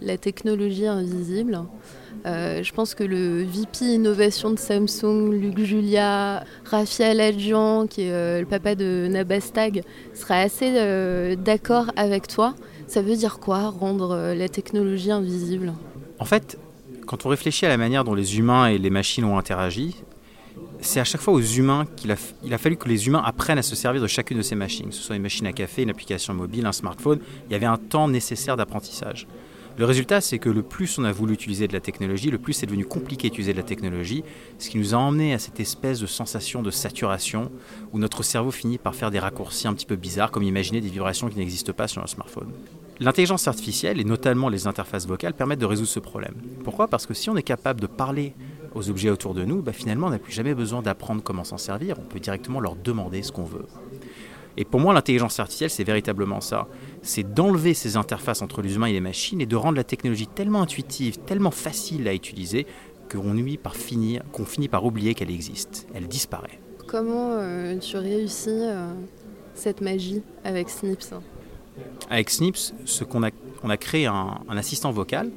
la 0.00 0.18
technologie 0.18 0.86
invisible. 0.86 1.60
Euh, 2.24 2.62
je 2.62 2.72
pense 2.72 2.94
que 2.94 3.02
le 3.02 3.42
VP 3.42 3.84
innovation 3.94 4.50
de 4.50 4.58
Samsung, 4.58 5.30
Luc 5.32 5.58
Julia, 5.58 6.44
Raphaël 6.64 7.20
Adjian, 7.20 7.86
qui 7.86 8.02
est 8.02 8.12
euh, 8.12 8.40
le 8.40 8.46
papa 8.46 8.74
de 8.74 9.08
Nabastag, 9.10 9.82
sera 10.14 10.36
assez 10.36 10.74
euh, 10.76 11.34
d'accord 11.34 11.86
avec 11.96 12.28
toi. 12.28 12.54
Ça 12.86 13.02
veut 13.02 13.16
dire 13.16 13.40
quoi, 13.40 13.70
rendre 13.70 14.34
la 14.34 14.48
technologie 14.48 15.10
invisible? 15.10 15.72
En 16.18 16.24
fait, 16.24 16.58
quand 17.06 17.26
on 17.26 17.30
réfléchit 17.30 17.66
à 17.66 17.70
la 17.70 17.78
manière 17.78 18.04
dont 18.04 18.14
les 18.14 18.38
humains 18.38 18.66
et 18.66 18.78
les 18.78 18.90
machines 18.90 19.24
ont 19.24 19.38
interagi, 19.38 19.96
c'est 20.82 21.00
à 21.00 21.04
chaque 21.04 21.20
fois 21.20 21.32
aux 21.32 21.40
humains 21.40 21.86
qu'il 21.96 22.12
a, 22.12 22.58
fallu 22.58 22.76
que 22.76 22.88
les 22.88 23.06
humains 23.06 23.22
apprennent 23.24 23.58
à 23.58 23.62
se 23.62 23.76
servir 23.76 24.02
de 24.02 24.06
chacune 24.06 24.38
de 24.38 24.42
ces 24.42 24.54
machines, 24.54 24.88
que 24.88 24.94
ce 24.94 25.02
soit 25.02 25.16
une 25.16 25.22
machine 25.22 25.46
à 25.46 25.52
café, 25.52 25.82
une 25.82 25.90
application 25.90 26.34
mobile, 26.34 26.66
un 26.66 26.72
smartphone. 26.72 27.20
Il 27.48 27.52
y 27.52 27.54
avait 27.54 27.66
un 27.66 27.78
temps 27.78 28.08
nécessaire 28.08 28.56
d'apprentissage. 28.56 29.26
Le 29.78 29.86
résultat, 29.86 30.20
c'est 30.20 30.38
que 30.38 30.50
le 30.50 30.62
plus 30.62 30.98
on 30.98 31.04
a 31.04 31.12
voulu 31.12 31.32
utiliser 31.32 31.66
de 31.66 31.72
la 31.72 31.80
technologie, 31.80 32.30
le 32.30 32.38
plus 32.38 32.52
c'est 32.52 32.66
devenu 32.66 32.84
compliqué 32.84 33.28
d'utiliser 33.30 33.52
de 33.52 33.58
la 33.58 33.62
technologie, 33.62 34.22
ce 34.58 34.68
qui 34.68 34.76
nous 34.76 34.94
a 34.94 34.98
emmené 34.98 35.32
à 35.32 35.38
cette 35.38 35.60
espèce 35.60 35.98
de 35.98 36.06
sensation 36.06 36.62
de 36.62 36.70
saturation 36.70 37.50
où 37.92 37.98
notre 37.98 38.22
cerveau 38.22 38.50
finit 38.50 38.76
par 38.76 38.94
faire 38.94 39.10
des 39.10 39.18
raccourcis 39.18 39.68
un 39.68 39.74
petit 39.74 39.86
peu 39.86 39.96
bizarres, 39.96 40.30
comme 40.30 40.42
imaginer 40.42 40.82
des 40.82 40.90
vibrations 40.90 41.28
qui 41.28 41.38
n'existent 41.38 41.72
pas 41.72 41.88
sur 41.88 42.02
un 42.02 42.06
smartphone. 42.06 42.52
L'intelligence 43.00 43.48
artificielle, 43.48 43.98
et 43.98 44.04
notamment 44.04 44.50
les 44.50 44.66
interfaces 44.66 45.06
vocales, 45.06 45.32
permettent 45.32 45.60
de 45.60 45.66
résoudre 45.66 45.88
ce 45.88 46.00
problème. 46.00 46.34
Pourquoi? 46.64 46.86
Parce 46.86 47.06
que 47.06 47.14
si 47.14 47.30
on 47.30 47.36
est 47.36 47.42
capable 47.42 47.80
de 47.80 47.86
parler 47.86 48.34
aux 48.74 48.90
objets 48.90 49.10
autour 49.10 49.34
de 49.34 49.44
nous, 49.44 49.62
bah 49.62 49.72
finalement 49.72 50.08
on 50.08 50.10
n'a 50.10 50.18
plus 50.18 50.32
jamais 50.32 50.54
besoin 50.54 50.82
d'apprendre 50.82 51.22
comment 51.22 51.44
s'en 51.44 51.58
servir, 51.58 51.96
on 51.98 52.04
peut 52.04 52.20
directement 52.20 52.60
leur 52.60 52.76
demander 52.76 53.22
ce 53.22 53.32
qu'on 53.32 53.44
veut. 53.44 53.66
Et 54.56 54.64
pour 54.64 54.80
moi, 54.80 54.92
l'intelligence 54.92 55.40
artificielle, 55.40 55.70
c'est 55.70 55.84
véritablement 55.84 56.40
ça. 56.40 56.68
C'est 57.00 57.32
d'enlever 57.32 57.72
ces 57.72 57.96
interfaces 57.96 58.42
entre 58.42 58.60
les 58.60 58.74
humains 58.74 58.86
et 58.86 58.92
les 58.92 59.00
machines 59.00 59.40
et 59.40 59.46
de 59.46 59.56
rendre 59.56 59.76
la 59.76 59.84
technologie 59.84 60.26
tellement 60.26 60.60
intuitive, 60.60 61.18
tellement 61.20 61.50
facile 61.50 62.06
à 62.06 62.14
utiliser, 62.14 62.66
qu'on 63.10 63.34
par 63.62 63.76
finir, 63.76 64.22
qu'on 64.32 64.44
finit 64.44 64.68
par 64.68 64.84
oublier 64.84 65.14
qu'elle 65.14 65.30
existe. 65.30 65.86
Elle 65.94 66.06
disparaît. 66.06 66.60
Comment 66.86 67.32
euh, 67.32 67.78
tu 67.78 67.96
réussis 67.96 68.50
euh, 68.50 68.92
cette 69.54 69.80
magie 69.80 70.22
avec 70.44 70.68
Snips? 70.68 71.14
Avec 72.10 72.30
Snips, 72.30 72.74
ce 72.84 73.04
qu'on 73.04 73.22
a, 73.22 73.30
on 73.62 73.70
a 73.70 73.76
créé 73.76 74.06
un, 74.06 74.38
assistant 74.48 74.92
vocal 74.92 75.30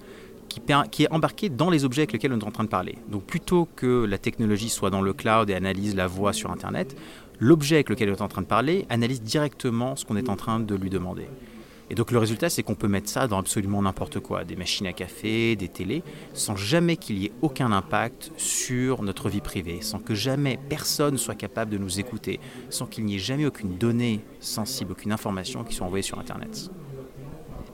qui, 0.91 1.03
est 1.03 1.11
embarqué 1.11 1.49
dans 1.49 1.69
les 1.69 1.85
objets 1.85 2.01
avec 2.01 2.13
lesquels 2.13 2.33
on 2.33 2.39
est 2.39 2.43
en 2.43 2.51
train 2.51 2.63
de 2.63 2.69
parler. 2.69 2.97
Donc 3.09 3.23
plutôt 3.23 3.67
que 3.75 4.05
la 4.05 4.17
technologie 4.17 4.69
soit 4.69 4.89
dans 4.89 5.01
le 5.01 5.13
cloud 5.13 5.49
et 5.49 5.55
analyse 5.55 5.95
la 5.95 6.07
voix 6.07 6.33
sur 6.33 6.51
Internet, 6.51 6.95
l'objet 7.39 7.75
avec 7.75 7.89
lequel 7.89 8.09
on 8.09 8.15
est 8.15 8.21
en 8.21 8.27
train 8.27 8.41
de 8.41 8.47
parler 8.47 8.85
analyse 8.89 9.21
directement 9.21 9.95
ce 9.95 10.05
qu'on 10.05 10.17
est 10.17 10.29
en 10.29 10.35
train 10.35 10.59
de 10.59 10.75
lui 10.75 10.89
demander. 10.89 11.27
Et 11.89 11.95
donc 11.95 12.11
le 12.11 12.17
résultat, 12.17 12.49
c'est 12.49 12.63
qu'on 12.63 12.75
peut 12.75 12.87
mettre 12.87 13.09
ça 13.09 13.27
dans 13.27 13.37
absolument 13.37 13.81
n'importe 13.81 14.19
quoi, 14.19 14.43
des 14.43 14.55
machines 14.55 14.87
à 14.87 14.93
café, 14.93 15.55
des 15.55 15.67
télés, 15.67 16.01
sans 16.33 16.55
jamais 16.55 16.97
qu'il 16.97 17.19
y 17.19 17.25
ait 17.25 17.31
aucun 17.41 17.71
impact 17.71 18.31
sur 18.37 19.03
notre 19.03 19.29
vie 19.29 19.41
privée, 19.41 19.81
sans 19.81 19.99
que 19.99 20.15
jamais 20.15 20.59
personne 20.69 21.17
soit 21.17 21.35
capable 21.35 21.71
de 21.71 21.77
nous 21.77 21.99
écouter, 21.99 22.39
sans 22.69 22.87
qu'il 22.87 23.05
n'y 23.05 23.15
ait 23.15 23.19
jamais 23.19 23.45
aucune 23.45 23.77
donnée 23.77 24.21
sensible, 24.39 24.93
aucune 24.93 25.11
information 25.11 25.63
qui 25.63 25.75
soit 25.75 25.85
envoyée 25.85 26.03
sur 26.03 26.17
Internet. 26.17 26.71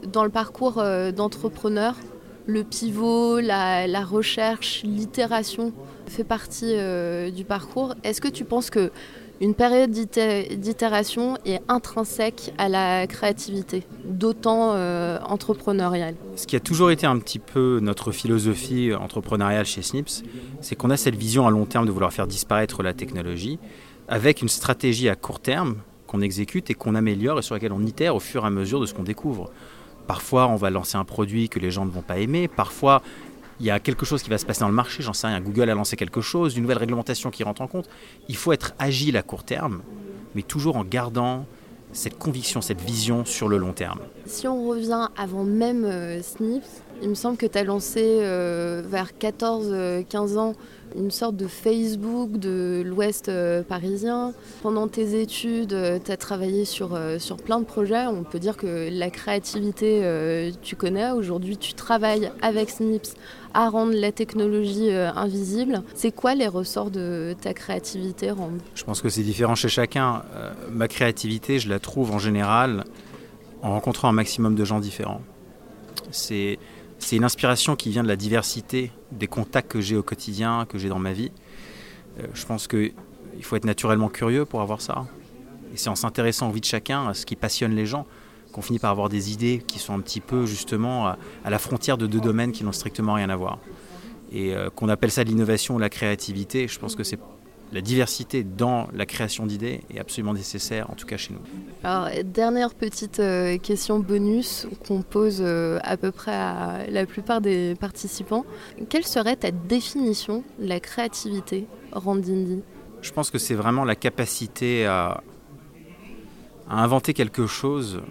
Dans 0.05 0.25
le 0.25 0.29
parcours 0.29 0.79
euh, 0.79 1.11
d'entrepreneur, 1.11 1.95
le 2.45 2.63
pivot, 2.63 3.39
la, 3.39 4.03
recherche, 4.03 4.81
l'itération 4.83 5.73
fait 6.07 6.23
partie 6.23 6.73
euh, 6.75 7.29
du 7.31 7.45
parcours. 7.45 7.95
Est-ce 8.03 8.21
que 8.21 8.27
tu 8.27 8.43
penses 8.43 8.69
que 8.69 8.91
une 9.39 9.55
période 9.55 9.89
d'itération 9.89 11.35
est 11.45 11.61
intrinsèque 11.67 12.53
à 12.59 12.69
la 12.69 13.07
créativité, 13.07 13.87
d'autant 14.05 14.73
euh, 14.73 15.17
entrepreneuriale? 15.25 16.13
Ce 16.35 16.45
qui 16.45 16.55
a 16.55 16.59
toujours 16.59 16.91
été 16.91 17.07
un 17.07 17.17
petit 17.17 17.39
peu 17.39 17.79
notre 17.81 18.11
philosophie 18.11 18.93
entrepreneuriale 18.93 19.65
chez 19.65 19.81
Snips, 19.81 20.23
c'est 20.61 20.75
qu'on 20.75 20.91
a 20.91 20.97
cette 20.97 21.15
vision 21.15 21.47
à 21.47 21.49
long 21.49 21.65
terme 21.65 21.87
de 21.87 21.91
vouloir 21.91 22.13
faire 22.13 22.27
disparaître 22.27 22.83
la 22.83 22.93
technologie, 22.93 23.57
avec 24.07 24.43
une 24.43 24.49
stratégie 24.49 25.09
à 25.09 25.15
court 25.15 25.39
terme 25.39 25.77
qu'on 26.05 26.21
exécute 26.21 26.69
et 26.69 26.75
qu'on 26.75 26.93
améliore 26.93 27.39
et 27.39 27.41
sur 27.41 27.55
laquelle 27.55 27.71
on 27.71 27.83
itère 27.83 28.15
au 28.15 28.19
fur 28.19 28.43
et 28.43 28.47
à 28.47 28.51
mesure 28.51 28.79
de 28.79 28.85
ce 28.85 28.93
qu'on 28.93 29.03
découvre. 29.03 29.49
Parfois, 30.11 30.49
on 30.49 30.57
va 30.57 30.69
lancer 30.69 30.97
un 30.97 31.05
produit 31.05 31.47
que 31.47 31.57
les 31.57 31.71
gens 31.71 31.85
ne 31.85 31.89
vont 31.89 32.01
pas 32.01 32.17
aimer. 32.17 32.49
Parfois, 32.49 33.01
il 33.61 33.65
y 33.65 33.71
a 33.71 33.79
quelque 33.79 34.05
chose 34.05 34.21
qui 34.21 34.29
va 34.29 34.37
se 34.37 34.45
passer 34.45 34.59
dans 34.59 34.67
le 34.67 34.73
marché, 34.73 35.01
j'en 35.01 35.13
sais 35.13 35.27
rien, 35.27 35.39
Google 35.39 35.69
a 35.69 35.73
lancé 35.73 35.95
quelque 35.95 36.19
chose, 36.19 36.57
une 36.57 36.63
nouvelle 36.63 36.79
réglementation 36.79 37.31
qui 37.31 37.45
rentre 37.45 37.61
en 37.61 37.67
compte. 37.67 37.87
Il 38.27 38.35
faut 38.35 38.51
être 38.51 38.73
agile 38.77 39.15
à 39.15 39.21
court 39.21 39.45
terme, 39.45 39.83
mais 40.35 40.41
toujours 40.41 40.75
en 40.75 40.83
gardant 40.83 41.45
cette 41.93 42.17
conviction, 42.17 42.59
cette 42.59 42.81
vision 42.81 43.23
sur 43.23 43.47
le 43.47 43.55
long 43.55 43.71
terme. 43.71 43.99
Si 44.25 44.49
on 44.49 44.67
revient 44.67 45.07
avant 45.15 45.45
même 45.45 45.85
euh, 45.85 46.21
Snips, 46.21 46.83
il 47.01 47.07
me 47.07 47.15
semble 47.15 47.37
que 47.37 47.45
tu 47.45 47.57
as 47.57 47.63
lancé 47.63 48.03
euh, 48.03 48.83
vers 48.85 49.11
14-15 49.17 49.63
euh, 49.71 50.37
ans 50.37 50.55
une 50.95 51.11
sorte 51.11 51.35
de 51.35 51.47
Facebook 51.47 52.37
de 52.37 52.83
l'Ouest 52.85 53.29
euh, 53.29 53.63
parisien. 53.63 54.33
Pendant 54.61 54.87
tes 54.87 55.19
études, 55.21 55.73
euh, 55.73 55.99
tu 56.03 56.11
as 56.11 56.17
travaillé 56.17 56.65
sur, 56.65 56.95
euh, 56.95 57.19
sur 57.19 57.37
plein 57.37 57.59
de 57.59 57.65
projets. 57.65 58.05
On 58.07 58.23
peut 58.23 58.39
dire 58.39 58.57
que 58.57 58.89
la 58.91 59.09
créativité, 59.09 60.51
tu 60.61 60.75
connais. 60.75 61.11
Aujourd'hui, 61.11 61.57
tu 61.57 61.73
travailles 61.73 62.31
avec 62.41 62.69
Snips 62.69 63.15
à 63.53 63.69
rendre 63.69 63.93
la 63.93 64.11
technologie 64.11 64.91
invisible. 64.91 65.83
C'est 65.93 66.11
quoi 66.11 66.35
les 66.35 66.47
ressorts 66.47 66.91
de 66.91 67.35
ta 67.41 67.53
créativité, 67.53 68.31
Rand? 68.31 68.51
Je 68.75 68.83
pense 68.83 69.01
que 69.01 69.09
c'est 69.09 69.23
différent 69.23 69.55
chez 69.55 69.69
chacun. 69.69 70.23
ma 70.71 70.87
créativité, 70.87 71.59
je 71.59 71.69
la 71.69 71.79
trouve 71.79 72.11
en 72.11 72.19
général 72.19 72.85
en 73.61 73.71
rencontrant 73.71 74.09
un 74.09 74.13
maximum 74.13 74.55
de 74.55 74.65
gens 74.65 74.79
différents. 74.79 75.21
C'est 76.11 76.59
c'est 77.01 77.15
une 77.15 77.23
inspiration 77.23 77.75
qui 77.75 77.89
vient 77.89 78.03
de 78.03 78.07
la 78.07 78.15
diversité 78.15 78.91
des 79.11 79.27
contacts 79.27 79.71
que 79.71 79.81
j'ai 79.81 79.97
au 79.97 80.03
quotidien, 80.03 80.65
que 80.69 80.77
j'ai 80.77 80.87
dans 80.87 80.99
ma 80.99 81.13
vie. 81.13 81.31
Euh, 82.19 82.27
je 82.33 82.45
pense 82.45 82.67
qu'il 82.67 82.93
faut 83.41 83.55
être 83.55 83.65
naturellement 83.65 84.07
curieux 84.07 84.45
pour 84.45 84.61
avoir 84.61 84.81
ça. 84.81 85.05
Et 85.73 85.77
c'est 85.77 85.89
en 85.89 85.95
s'intéressant 85.95 86.49
aux 86.49 86.51
vies 86.51 86.61
de 86.61 86.65
chacun, 86.65 87.07
à 87.07 87.13
ce 87.13 87.25
qui 87.25 87.35
passionne 87.35 87.75
les 87.75 87.85
gens, 87.85 88.05
qu'on 88.51 88.61
finit 88.61 88.79
par 88.79 88.91
avoir 88.91 89.09
des 89.09 89.33
idées 89.33 89.63
qui 89.65 89.79
sont 89.79 89.93
un 89.93 89.99
petit 89.99 90.19
peu 90.19 90.45
justement 90.45 91.07
à, 91.07 91.17
la 91.49 91.59
frontière 91.59 91.97
de 91.97 92.05
deux 92.05 92.19
domaines 92.19 92.51
qui 92.51 92.63
n'ont 92.63 92.71
strictement 92.71 93.15
rien 93.15 93.29
à 93.29 93.35
voir. 93.35 93.57
Et 94.31 94.53
euh, 94.53 94.69
qu'on 94.69 94.87
appelle 94.87 95.11
ça 95.11 95.23
l'innovation 95.23 95.75
ou 95.75 95.79
la 95.79 95.89
créativité, 95.89 96.67
je 96.67 96.77
pense 96.77 96.95
que 96.95 97.03
c'est 97.03 97.19
la 97.71 97.81
diversité 97.81 98.43
dans 98.43 98.87
la 98.93 99.05
création 99.05 99.45
d'idées 99.45 99.81
est 99.93 99.99
absolument 99.99 100.33
nécessaire, 100.33 100.89
en 100.89 100.95
tout 100.95 101.05
cas 101.05 101.17
chez 101.17 101.33
nous. 101.33 101.39
Alors, 101.83 102.09
dernière 102.25 102.73
petite 102.73 103.19
euh, 103.19 103.57
question 103.57 103.99
bonus 103.99 104.67
qu'on 104.85 105.01
pose 105.01 105.37
euh, 105.41 105.79
à 105.83 105.95
peu 105.95 106.11
près 106.11 106.33
à 106.33 106.85
la 106.89 107.05
plupart 107.05 107.39
des 107.39 107.75
participants. 107.79 108.45
Quelle 108.89 109.05
serait 109.05 109.37
ta 109.37 109.51
définition 109.51 110.43
de 110.59 110.67
la 110.67 110.79
créativité, 110.79 111.65
Randindi 111.93 112.61
Je 113.01 113.11
pense 113.11 113.29
que 113.29 113.37
c'est 113.37 113.55
vraiment 113.55 113.85
la 113.85 113.95
capacité 113.95 114.85
à, 114.85 115.23
à 116.69 116.83
inventer 116.83 117.13
quelque 117.13 117.47
chose 117.47 118.01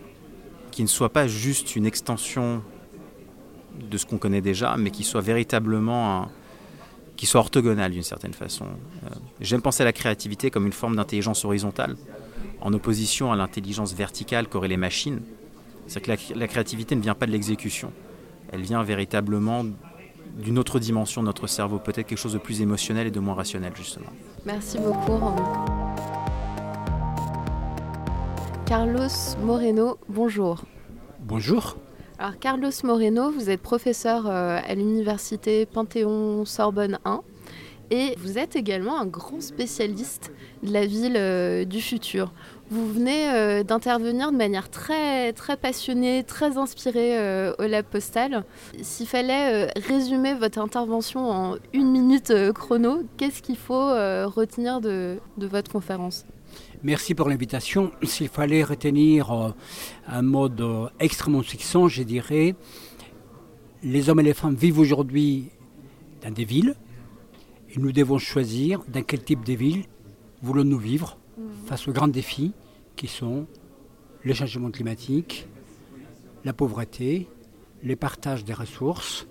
qui 0.70 0.82
ne 0.82 0.88
soit 0.88 1.10
pas 1.10 1.26
juste 1.26 1.76
une 1.76 1.84
extension 1.84 2.62
de 3.78 3.98
ce 3.98 4.06
qu'on 4.06 4.18
connaît 4.18 4.40
déjà, 4.40 4.76
mais 4.78 4.90
qui 4.90 5.04
soit 5.04 5.20
véritablement 5.20 6.22
un, 6.22 6.28
qui 7.20 7.26
soit 7.26 7.40
orthogonale 7.40 7.92
d'une 7.92 8.02
certaine 8.02 8.32
façon. 8.32 8.64
Euh, 8.64 9.08
j'aime 9.42 9.60
penser 9.60 9.82
à 9.82 9.84
la 9.84 9.92
créativité 9.92 10.50
comme 10.50 10.64
une 10.64 10.72
forme 10.72 10.96
d'intelligence 10.96 11.44
horizontale, 11.44 11.96
en 12.62 12.72
opposition 12.72 13.30
à 13.30 13.36
l'intelligence 13.36 13.92
verticale 13.92 14.48
qu'auraient 14.48 14.68
les 14.68 14.78
machines. 14.78 15.20
C'est-à-dire 15.86 16.28
que 16.28 16.38
la, 16.38 16.48
créativité 16.48 16.96
ne 16.96 17.02
vient 17.02 17.14
pas 17.14 17.26
de 17.26 17.32
l'exécution, 17.32 17.92
elle 18.50 18.62
vient 18.62 18.82
véritablement 18.82 19.66
d'une 20.38 20.58
autre 20.58 20.78
dimension 20.78 21.20
de 21.20 21.26
notre 21.26 21.46
cerveau, 21.46 21.78
peut-être 21.78 22.06
quelque 22.06 22.16
chose 22.16 22.32
de 22.32 22.38
plus 22.38 22.62
émotionnel 22.62 23.08
et 23.08 23.10
de 23.10 23.20
moins 23.20 23.34
rationnel 23.34 23.74
justement. 23.76 24.08
Merci 24.46 24.78
beaucoup. 24.78 25.20
Carlos 28.64 29.36
Moreno, 29.44 29.98
bonjour. 30.08 30.62
Bonjour. 31.18 31.76
Alors 32.20 32.38
Carlos 32.38 32.68
Moreno, 32.84 33.30
vous 33.30 33.48
êtes 33.48 33.62
professeur 33.62 34.26
euh, 34.26 34.58
à 34.62 34.74
l'université 34.74 35.64
Panthéon-Sorbonne 35.64 36.98
1 37.06 37.22
et 37.90 38.14
vous 38.18 38.36
êtes 38.36 38.56
également 38.56 39.00
un 39.00 39.06
grand 39.06 39.40
spécialiste 39.40 40.30
de 40.62 40.70
la 40.70 40.84
ville 40.84 41.16
euh, 41.16 41.64
du 41.64 41.80
futur. 41.80 42.30
Vous 42.68 42.86
venez 42.92 43.30
euh, 43.30 43.62
d'intervenir 43.62 44.32
de 44.32 44.36
manière 44.36 44.68
très, 44.68 45.32
très 45.32 45.56
passionnée, 45.56 46.22
très 46.22 46.58
inspirée 46.58 47.16
au 47.58 47.62
Lab 47.62 47.86
Postal. 47.86 48.44
S'il 48.82 49.06
fallait 49.06 49.72
résumer 49.88 50.34
votre 50.34 50.58
intervention 50.58 51.30
en 51.30 51.56
une 51.72 51.90
minute 51.90 52.34
chrono, 52.52 53.00
qu'est-ce 53.16 53.40
qu'il 53.40 53.56
faut 53.56 53.88
retenir 54.28 54.82
de 54.82 55.18
votre 55.38 55.72
conférence? 55.72 56.26
Merci 56.82 57.14
pour 57.14 57.28
l'invitation. 57.28 57.90
S'il 58.02 58.28
fallait 58.28 58.64
retenir 58.64 59.30
euh, 59.30 59.50
un 60.08 60.22
mode 60.22 60.62
euh, 60.62 60.88
extrêmement 60.98 61.42
succinct, 61.42 61.88
je 61.88 62.02
dirais 62.02 62.54
les 63.82 64.08
hommes 64.08 64.20
et 64.20 64.22
les 64.22 64.32
femmes 64.32 64.54
vivent 64.54 64.78
aujourd'hui 64.78 65.50
dans 66.22 66.30
des 66.30 66.46
villes 66.46 66.74
et 67.68 67.78
nous 67.78 67.92
devons 67.92 68.16
choisir 68.16 68.82
dans 68.88 69.02
quel 69.02 69.22
type 69.22 69.44
de 69.44 69.52
ville 69.52 69.84
voulons-nous 70.42 70.78
vivre 70.78 71.18
face 71.66 71.86
aux 71.86 71.92
grands 71.92 72.08
défis 72.08 72.52
qui 72.96 73.08
sont 73.08 73.46
le 74.22 74.32
changement 74.32 74.70
climatique, 74.70 75.46
la 76.46 76.54
pauvreté, 76.54 77.28
le 77.82 77.94
partage 77.94 78.42
des 78.42 78.54
ressources 78.54 79.26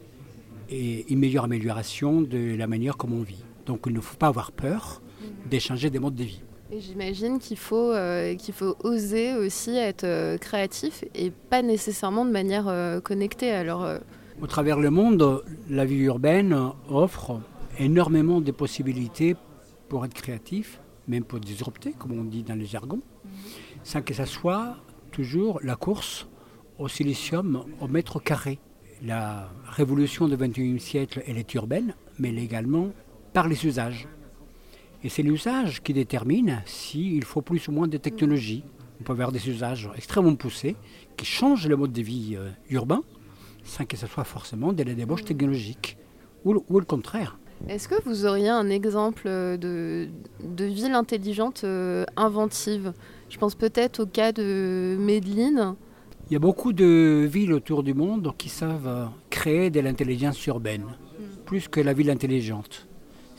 et 0.70 1.12
une 1.12 1.18
meilleure 1.18 1.46
amélioration 1.46 2.22
de 2.22 2.56
la 2.56 2.68
manière 2.68 2.96
comme 2.96 3.14
on 3.14 3.24
vit. 3.24 3.44
Donc 3.66 3.82
il 3.88 3.94
ne 3.94 4.02
faut 4.02 4.18
pas 4.18 4.28
avoir 4.28 4.52
peur 4.52 5.02
d'échanger 5.50 5.90
des 5.90 5.98
modes 5.98 6.16
de 6.16 6.26
vie. 6.26 6.42
J'imagine 6.78 7.40
qu'il 7.40 7.58
faut, 7.58 7.92
euh, 7.94 8.36
qu'il 8.36 8.54
faut 8.54 8.76
oser 8.84 9.34
aussi 9.34 9.76
être 9.76 10.04
euh, 10.04 10.38
créatif 10.38 11.04
et 11.16 11.32
pas 11.32 11.64
nécessairement 11.64 12.26
de 12.26 12.32
manière 12.32 12.68
euh, 12.68 13.00
connectée. 13.02 13.50
Alors, 13.50 13.88
Au 14.40 14.46
travers 14.46 14.80
le 14.80 14.92
monde, 14.92 15.44
la 15.68 15.84
vie 15.86 16.02
urbaine 16.02 16.56
offre 16.88 17.42
énormément 17.80 18.40
de 18.40 18.52
possibilités 18.52 19.36
pour 19.88 20.06
être 20.06 20.14
créatif, 20.14 20.80
même 21.08 21.24
pour 21.24 21.40
disrupter, 21.40 21.94
comme 21.98 22.12
on 22.12 22.24
dit 22.24 22.44
dans 22.44 22.56
le 22.56 22.66
jargon, 22.66 23.00
sans 23.84 24.04
que 24.04 24.14
ce 24.14 24.26
soit 24.26 24.76
toujours 25.12 25.60
la 25.64 25.76
course 25.76 26.28
au 26.78 26.88
silicium 26.88 27.66
au 27.82 27.88
mètre 27.88 28.22
carré. 28.22 28.60
La 29.04 29.50
révolution 29.66 30.28
du 30.28 30.38
XXIe 30.38 30.80
siècle, 30.80 31.24
elle 31.26 31.40
est 31.40 31.52
urbaine, 31.56 31.96
mais 32.20 32.30
également 32.36 32.90
par 33.34 33.48
les 33.48 33.66
usages. 33.66 34.08
Et 35.04 35.10
c'est 35.10 35.24
l'usage 35.24 35.82
qui 35.82 35.94
détermine 35.94 36.62
s'il 36.66 37.24
faut 37.24 37.42
plus 37.42 37.68
ou 37.68 37.72
moins 37.72 37.88
de 37.88 37.98
technologie. 37.98 38.64
On 39.00 39.04
peut 39.04 39.14
avoir 39.14 39.32
des 39.32 39.50
usages 39.50 39.90
extrêmement 39.96 40.36
poussés 40.36 40.76
qui 41.16 41.26
changent 41.26 41.68
le 41.68 41.78
mode 41.78 41.94
de 41.94 42.02
vie 42.02 42.36
euh, 42.36 42.50
urbain 42.70 43.02
sans 43.64 43.86
que 43.86 43.96
ce 43.96 44.08
soit 44.08 44.24
forcément 44.24 44.74
de 44.74 44.84
la 44.84 44.94
débauche 44.94 45.24
technologique 45.24 45.98
ou, 46.44 46.54
le 46.54 46.86
contraire. 46.86 47.38
Est-ce 47.68 47.88
que 47.88 48.02
vous 48.06 48.26
auriez 48.26 48.50
un 48.50 48.70
exemple 48.70 49.28
de, 49.28 50.08
de 50.44 50.66
ville 50.66 50.94
intelligente 50.94 51.62
euh, 51.66 52.06
inventive? 52.16 52.94
Je 53.30 53.38
pense 53.38 53.56
peut-être 53.56 54.02
au 54.02 54.06
cas 54.06 54.32
de 54.32 54.98
Medellin. 55.00 55.76
Il 56.30 56.34
y 56.34 56.36
a 56.36 56.40
beaucoup 56.40 56.74
de 56.74 57.28
villes 57.30 57.54
autour 57.54 57.84
du 57.84 57.94
monde 57.94 58.34
qui 58.38 58.50
savent 58.50 58.88
euh, 58.88 59.06
créer 59.30 59.70
de 59.70 59.82
l'intelligence 59.82 60.46
urbaine, 60.48 60.84
mm. 60.84 61.24
plus 61.46 61.68
que 61.68 61.82
la 61.82 61.94
ville 61.94 62.10
intelligente 62.10 62.89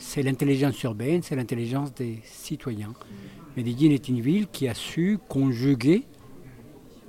c'est 0.01 0.23
l'intelligence 0.23 0.81
urbaine, 0.83 1.21
c'est 1.21 1.35
l'intelligence 1.35 1.93
des 1.93 2.19
citoyens. 2.23 2.93
Medellin 3.55 3.91
est 3.91 4.09
une 4.09 4.19
ville 4.19 4.47
qui 4.47 4.67
a 4.67 4.73
su 4.73 5.19
conjuguer 5.29 6.03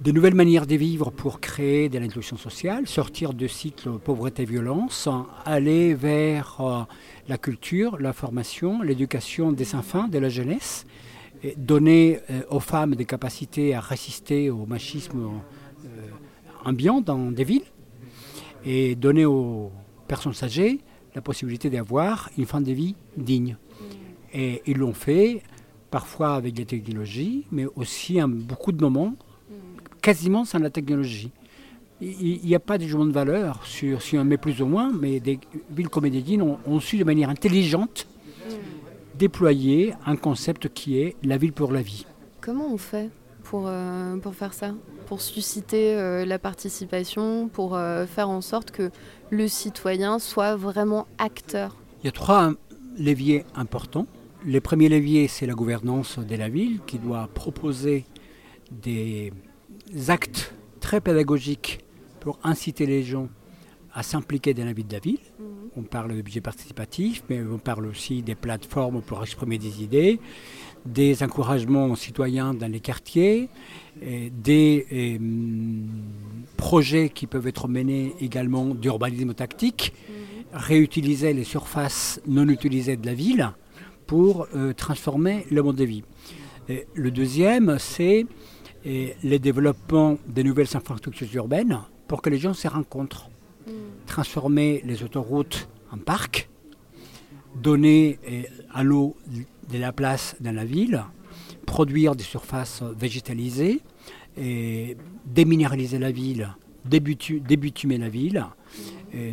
de 0.00 0.12
nouvelles 0.12 0.34
manières 0.34 0.66
de 0.66 0.76
vivre 0.76 1.10
pour 1.10 1.40
créer 1.40 1.88
de 1.88 1.98
l'inclusion 1.98 2.36
sociale, 2.36 2.86
sortir 2.86 3.32
de 3.32 3.46
cycle 3.46 3.98
pauvreté-violence, 3.98 5.08
aller 5.44 5.94
vers 5.94 6.56
euh, 6.60 6.82
la 7.28 7.38
culture, 7.38 7.98
la 7.98 8.12
formation, 8.12 8.82
l'éducation 8.82 9.52
des 9.52 9.74
enfants, 9.74 10.08
de 10.08 10.18
la 10.18 10.28
jeunesse, 10.28 10.84
donner 11.56 12.20
euh, 12.30 12.42
aux 12.50 12.60
femmes 12.60 12.94
des 12.94 13.06
capacités 13.06 13.74
à 13.74 13.80
résister 13.80 14.50
au 14.50 14.66
machisme 14.66 15.30
ambiant 16.64 17.00
dans 17.00 17.30
des 17.30 17.44
villes 17.44 17.70
et 18.64 18.94
donner 18.96 19.24
aux 19.24 19.72
personnes 20.06 20.34
âgées 20.42 20.80
la 21.14 21.20
possibilité 21.20 21.70
d'avoir 21.70 22.30
une 22.38 22.46
fin 22.46 22.60
de 22.60 22.72
vie 22.72 22.94
digne. 23.16 23.56
Et 24.32 24.62
ils 24.66 24.78
l'ont 24.78 24.94
fait 24.94 25.42
parfois 25.90 26.34
avec 26.34 26.54
des 26.54 26.64
technologies, 26.64 27.46
mais 27.50 27.66
aussi 27.76 28.18
à 28.18 28.26
beaucoup 28.26 28.72
de 28.72 28.82
moments, 28.82 29.14
quasiment 30.00 30.44
sans 30.44 30.58
la 30.58 30.70
technologie. 30.70 31.30
Il 32.00 32.40
n'y 32.42 32.54
a 32.54 32.60
pas 32.60 32.78
de 32.78 32.82
jugement 32.82 33.06
de 33.06 33.12
valeur 33.12 33.64
sur 33.64 34.02
si 34.02 34.18
on 34.18 34.24
met 34.24 34.38
plus 34.38 34.60
ou 34.60 34.66
moins, 34.66 34.90
mais 34.90 35.20
des 35.20 35.38
villes 35.70 35.88
comme 35.88 36.04
Medellin 36.04 36.40
ont, 36.40 36.58
ont 36.66 36.80
su 36.80 36.96
de 36.96 37.04
manière 37.04 37.28
intelligente 37.28 38.08
déployer 39.16 39.94
un 40.06 40.16
concept 40.16 40.68
qui 40.70 40.98
est 40.98 41.14
la 41.22 41.36
ville 41.36 41.52
pour 41.52 41.70
la 41.72 41.82
vie. 41.82 42.06
Comment 42.40 42.72
on 42.72 42.78
fait? 42.78 43.10
Pour, 43.44 43.64
euh, 43.66 44.16
pour 44.16 44.34
faire 44.34 44.54
ça 44.54 44.74
Pour 45.06 45.20
susciter 45.20 45.94
euh, 45.94 46.24
la 46.24 46.38
participation, 46.38 47.48
pour 47.48 47.74
euh, 47.74 48.06
faire 48.06 48.28
en 48.28 48.40
sorte 48.40 48.70
que 48.70 48.90
le 49.30 49.48
citoyen 49.48 50.18
soit 50.18 50.56
vraiment 50.56 51.06
acteur 51.18 51.76
Il 52.02 52.06
y 52.06 52.08
a 52.08 52.12
trois 52.12 52.52
leviers 52.98 53.44
importants. 53.54 54.06
Le 54.44 54.60
premier 54.60 54.88
levier, 54.88 55.28
c'est 55.28 55.46
la 55.46 55.54
gouvernance 55.54 56.18
de 56.18 56.36
la 56.36 56.48
ville 56.48 56.80
qui 56.86 56.98
doit 56.98 57.28
proposer 57.32 58.04
des 58.70 59.32
actes 60.08 60.54
très 60.80 61.00
pédagogiques 61.00 61.84
pour 62.20 62.38
inciter 62.42 62.86
les 62.86 63.02
gens 63.02 63.28
à 63.94 64.02
s'impliquer 64.02 64.54
dans 64.54 64.64
la 64.64 64.72
vie 64.72 64.84
de 64.84 64.92
la 64.92 64.98
ville. 64.98 65.18
On 65.76 65.82
parle 65.82 66.16
de 66.16 66.22
budget 66.22 66.40
participatif, 66.40 67.22
mais 67.30 67.40
on 67.42 67.58
parle 67.58 67.86
aussi 67.86 68.22
des 68.22 68.34
plateformes 68.34 69.00
pour 69.02 69.22
exprimer 69.22 69.58
des 69.58 69.82
idées, 69.82 70.20
des 70.86 71.22
encouragements 71.22 71.94
citoyens 71.94 72.54
dans 72.54 72.70
les 72.70 72.80
quartiers, 72.80 73.48
et 74.00 74.30
des 74.30 74.86
euh, 74.92 75.18
projets 76.56 77.08
qui 77.10 77.26
peuvent 77.26 77.46
être 77.46 77.68
menés 77.68 78.14
également 78.20 78.66
d'urbanisme 78.66 79.34
tactique, 79.34 79.92
réutiliser 80.52 81.32
les 81.32 81.44
surfaces 81.44 82.20
non 82.26 82.48
utilisées 82.48 82.96
de 82.96 83.06
la 83.06 83.14
ville 83.14 83.50
pour 84.06 84.46
euh, 84.54 84.72
transformer 84.72 85.46
le 85.50 85.62
mode 85.62 85.76
de 85.76 85.84
vie. 85.84 86.04
Et 86.68 86.86
le 86.94 87.10
deuxième, 87.10 87.76
c'est 87.78 88.26
euh, 88.86 89.08
le 89.22 89.38
développement 89.38 90.18
de 90.26 90.42
nouvelles 90.42 90.74
infrastructures 90.74 91.28
urbaines 91.34 91.80
pour 92.08 92.22
que 92.22 92.30
les 92.30 92.38
gens 92.38 92.54
se 92.54 92.68
rencontrent. 92.68 93.28
Transformer 94.06 94.82
les 94.84 95.04
autoroutes 95.04 95.68
en 95.92 95.98
parcs, 95.98 96.50
donner 97.54 98.18
à 98.74 98.82
l'eau 98.82 99.14
de 99.70 99.78
la 99.78 99.92
place 99.92 100.36
dans 100.40 100.54
la 100.54 100.64
ville, 100.64 101.04
produire 101.66 102.14
des 102.14 102.24
surfaces 102.24 102.82
végétalisées, 102.96 103.80
et 104.36 104.96
déminéraliser 105.26 105.98
la 105.98 106.10
ville, 106.10 106.54
débutu- 106.88 107.40
débitumer 107.40 107.98
la 107.98 108.08
ville, 108.08 108.46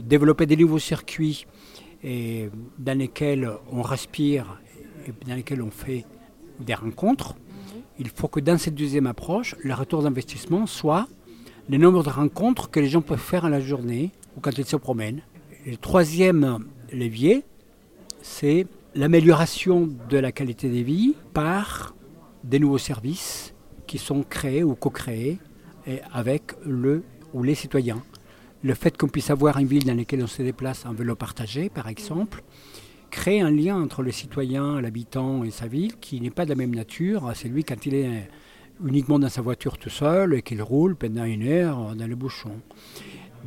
développer 0.04 0.46
des 0.46 0.58
nouveaux 0.58 0.80
circuits 0.80 1.46
dans 2.04 2.98
lesquels 2.98 3.50
on 3.72 3.82
respire 3.82 4.60
et 5.08 5.14
dans 5.26 5.36
lesquels 5.36 5.62
on 5.62 5.72
fait 5.72 6.06
des 6.60 6.74
rencontres. 6.74 7.36
Il 7.98 8.10
faut 8.10 8.28
que 8.28 8.40
dans 8.42 8.58
cette 8.58 8.76
deuxième 8.76 9.08
approche, 9.08 9.56
le 9.64 9.74
retour 9.74 10.04
d'investissement 10.04 10.66
soit 10.66 11.08
le 11.70 11.78
nombre 11.78 12.04
de 12.04 12.10
rencontres 12.10 12.70
que 12.70 12.80
les 12.80 12.90
gens 12.90 13.02
peuvent 13.02 13.20
faire 13.20 13.46
à 13.46 13.50
la 13.50 13.62
journée 13.62 14.12
ou 14.36 14.42
quand 14.42 14.58
ils 14.58 14.66
se 14.66 14.76
promènent. 14.76 15.22
Le 15.66 15.78
troisième 15.78 16.66
levier, 16.92 17.44
c'est 18.22 18.68
l'amélioration 18.96 19.90
de 20.10 20.18
la 20.18 20.32
qualité 20.32 20.70
de 20.70 20.84
vie 20.84 21.16
par 21.34 21.96
des 22.44 22.60
nouveaux 22.60 22.78
services 22.78 23.54
qui 23.88 23.98
sont 23.98 24.24
créés 24.24 24.64
ou 24.64 24.76
co-créés 24.76 25.40
avec 26.12 26.54
le 26.66 27.04
ou 27.34 27.44
les 27.44 27.56
citoyens. 27.56 28.02
Le 28.64 28.74
fait 28.74 28.98
qu'on 28.98 29.08
puisse 29.08 29.30
avoir 29.30 29.58
une 29.58 29.68
ville 29.68 29.86
dans 29.86 29.96
laquelle 29.96 30.24
on 30.24 30.28
se 30.28 30.42
déplace 30.42 30.86
en 30.86 30.94
vélo 30.94 31.16
partagé, 31.16 31.70
par 31.70 31.88
exemple, 31.88 32.44
crée 33.10 33.40
un 33.40 33.52
lien 33.52 33.82
entre 33.82 34.04
le 34.04 34.12
citoyen, 34.12 34.82
l'habitant 34.82 35.44
et 35.44 35.52
sa 35.52 35.68
ville 35.68 35.96
qui 35.98 36.20
n'est 36.22 36.30
pas 36.30 36.46
de 36.46 36.50
la 36.50 36.56
même 36.56 36.76
nature. 36.76 37.32
C'est 37.36 37.48
lui 37.48 37.64
quand 37.64 37.86
il 37.86 37.96
est 37.96 38.30
uniquement 38.84 39.20
dans 39.20 39.30
sa 39.30 39.42
voiture 39.42 39.78
tout 39.78 39.90
seul 39.90 40.34
et 40.34 40.42
qu'il 40.42 40.62
roule 40.62 40.96
pendant 40.96 41.24
une 41.24 41.48
heure 41.48 41.96
dans 41.96 42.08
le 42.08 42.16
bouchon. 42.16 42.62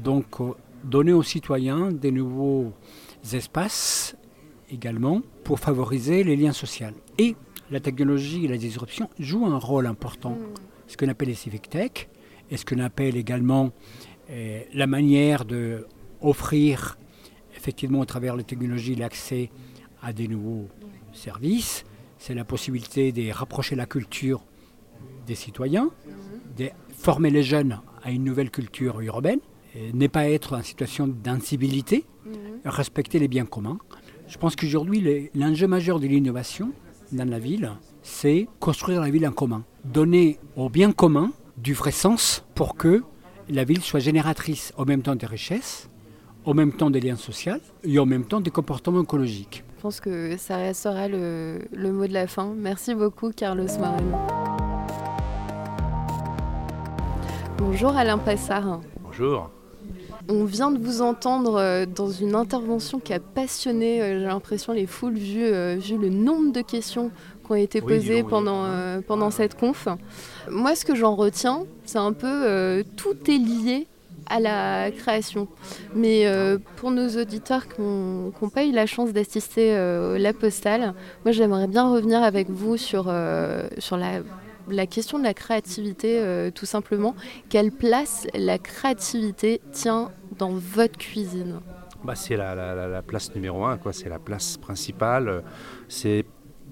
Donc, 0.02 0.40
euh, 0.40 0.52
donner 0.84 1.12
aux 1.12 1.22
citoyens 1.22 1.92
des 1.92 2.10
nouveaux 2.10 2.72
espaces 3.32 4.16
également 4.72 5.22
pour 5.44 5.60
favoriser 5.60 6.24
les 6.24 6.36
liens 6.36 6.52
sociaux. 6.52 6.88
Et 7.18 7.36
la 7.70 7.80
technologie 7.80 8.44
et 8.44 8.48
la 8.48 8.56
disruption 8.56 9.08
jouent 9.18 9.46
un 9.46 9.58
rôle 9.58 9.86
important. 9.86 10.36
Ce 10.86 10.96
qu'on 10.96 11.08
appelle 11.08 11.28
les 11.28 11.34
civic 11.34 11.68
tech 11.70 12.08
et 12.50 12.56
ce 12.56 12.64
qu'on 12.64 12.80
appelle 12.80 13.16
également 13.16 13.70
euh, 14.30 14.62
la 14.74 14.86
manière 14.86 15.44
de 15.44 15.86
offrir 16.20 16.98
effectivement 17.56 18.02
à 18.02 18.06
travers 18.06 18.36
les 18.36 18.44
technologies 18.44 18.94
l'accès 18.94 19.50
à 20.02 20.12
des 20.12 20.28
nouveaux 20.28 20.68
services. 21.12 21.84
C'est 22.18 22.34
la 22.34 22.44
possibilité 22.44 23.12
de 23.12 23.30
rapprocher 23.30 23.74
la 23.74 23.86
culture 23.86 24.44
des 25.26 25.34
citoyens, 25.34 25.90
de 26.56 26.70
former 26.96 27.30
les 27.30 27.42
jeunes 27.42 27.80
à 28.02 28.10
une 28.10 28.24
nouvelle 28.24 28.50
culture 28.50 29.00
urbaine, 29.00 29.40
et 29.74 29.92
ne 29.92 30.06
pas 30.06 30.28
être 30.28 30.56
en 30.56 30.62
situation 30.62 31.06
d'incivilité, 31.08 32.04
respecter 32.64 33.18
les 33.18 33.28
biens 33.28 33.46
communs. 33.46 33.78
Je 34.32 34.38
pense 34.38 34.56
qu'aujourd'hui, 34.56 35.00
le- 35.02 35.28
l'enjeu 35.38 35.66
majeur 35.66 36.00
de 36.00 36.06
l'innovation 36.06 36.70
dans 37.12 37.28
la 37.28 37.38
ville, 37.38 37.70
c'est 38.02 38.48
construire 38.60 39.02
la 39.02 39.10
ville 39.10 39.28
en 39.28 39.30
commun, 39.32 39.62
donner 39.84 40.38
aux 40.56 40.70
biens 40.70 40.90
communs 40.90 41.32
du 41.58 41.74
vrai 41.74 41.90
sens 41.90 42.42
pour 42.54 42.74
que 42.76 43.02
la 43.50 43.64
ville 43.64 43.82
soit 43.82 44.00
génératrice 44.00 44.72
au 44.78 44.86
même 44.86 45.02
temps 45.02 45.16
de 45.16 45.26
richesses, 45.26 45.90
au 46.46 46.54
même 46.54 46.72
temps 46.72 46.88
des 46.88 47.00
liens 47.00 47.16
sociaux 47.16 47.56
et 47.84 47.98
en 47.98 48.06
même 48.06 48.24
temps 48.24 48.40
des 48.40 48.50
comportements 48.50 49.02
écologiques. 49.02 49.64
Je 49.76 49.82
pense 49.82 50.00
que 50.00 50.38
ça 50.38 50.56
restera 50.56 51.08
le, 51.08 51.58
le 51.70 51.92
mot 51.92 52.06
de 52.06 52.14
la 52.14 52.26
fin. 52.26 52.54
Merci 52.56 52.94
beaucoup, 52.94 53.32
Carlos 53.36 53.66
Moreno. 53.78 54.16
Bonjour 57.58 57.94
Alain 57.94 58.16
Passard. 58.16 58.80
Bonjour. 59.04 59.50
On 60.28 60.44
vient 60.44 60.70
de 60.70 60.78
vous 60.78 61.02
entendre 61.02 61.56
euh, 61.56 61.84
dans 61.84 62.10
une 62.10 62.34
intervention 62.34 63.00
qui 63.00 63.12
a 63.12 63.18
passionné, 63.18 64.00
euh, 64.00 64.20
j'ai 64.20 64.26
l'impression, 64.26 64.72
les 64.72 64.86
foules, 64.86 65.14
vu, 65.14 65.42
euh, 65.42 65.76
vu 65.80 65.98
le 65.98 66.08
nombre 66.10 66.52
de 66.52 66.60
questions 66.60 67.10
qui 67.44 67.52
ont 67.52 67.56
été 67.56 67.80
Oui, 67.80 67.96
posées 67.96 68.22
pendant, 68.22 68.64
euh, 68.64 69.00
pendant 69.06 69.30
cette 69.30 69.58
conf. 69.58 69.88
Moi, 70.48 70.76
ce 70.76 70.84
que 70.84 70.94
j'en 70.94 71.16
retiens, 71.16 71.64
c'est 71.84 71.98
un 71.98 72.12
peu 72.12 72.26
euh, 72.28 72.82
tout 72.96 73.16
est 73.28 73.38
lié 73.38 73.86
à 74.26 74.38
la 74.38 74.92
création. 74.92 75.48
Mais 75.96 76.26
euh, 76.26 76.56
pour 76.76 76.92
nos 76.92 77.08
auditeurs 77.20 77.66
qui 77.66 77.82
n'ont 77.82 78.32
pas 78.54 78.64
eu 78.64 78.70
la 78.70 78.86
chance 78.86 79.12
d'assister 79.12 79.74
euh, 79.74 80.16
la 80.18 80.32
postale, 80.32 80.94
moi 81.24 81.32
j'aimerais 81.32 81.66
bien 81.66 81.90
revenir 81.90 82.22
avec 82.22 82.48
vous 82.48 82.76
sur, 82.76 83.12
sur 83.78 83.96
la, 83.96 84.20
la 84.68 84.86
question 84.86 85.18
de 85.18 85.24
la 85.24 85.34
créativité, 85.34 86.18
euh, 86.20 86.50
tout 86.50 86.66
simplement. 86.66 87.14
Quelle 87.48 87.70
place 87.72 88.26
la 88.34 88.58
créativité 88.58 89.60
tient 89.72 90.10
dans 90.38 90.50
votre 90.52 90.98
cuisine 90.98 91.60
Bah, 92.04 92.14
c'est 92.14 92.36
la, 92.36 92.54
la- 92.54 92.74
la- 92.74 92.88
la 92.88 93.02
place 93.02 93.34
numéro 93.34 93.64
un, 93.64 93.76
quoi. 93.78 93.92
C'est 93.92 94.08
la 94.08 94.18
place 94.18 94.56
principale. 94.56 95.42
C'est 95.88 96.24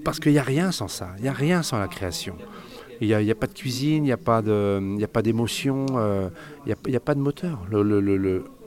parce 0.04 0.18
qu'il 0.20 0.32
n'y 0.32 0.38
a 0.38 0.42
rien 0.42 0.72
sans 0.72 0.88
ça. 0.88 1.10
Il 1.18 1.22
n'y 1.22 1.28
a 1.28 1.32
rien 1.32 1.62
sans 1.62 1.78
la 1.78 1.88
création. 1.88 2.36
Il 3.02 3.06
n'y 3.08 3.30
a, 3.30 3.34
pas 3.34 3.46
de 3.46 3.54
cuisine, 3.54 4.04
il 4.04 4.08
n'y 4.08 4.12
a 4.12 4.18
pas 4.18 4.42
d'émotion, 5.22 5.86
euh, 5.94 6.28
il 6.66 6.74
n'y 6.88 6.94
a, 6.94 6.98
a 6.98 7.00
pas 7.00 7.14
de 7.14 7.20
moteur. 7.20 7.60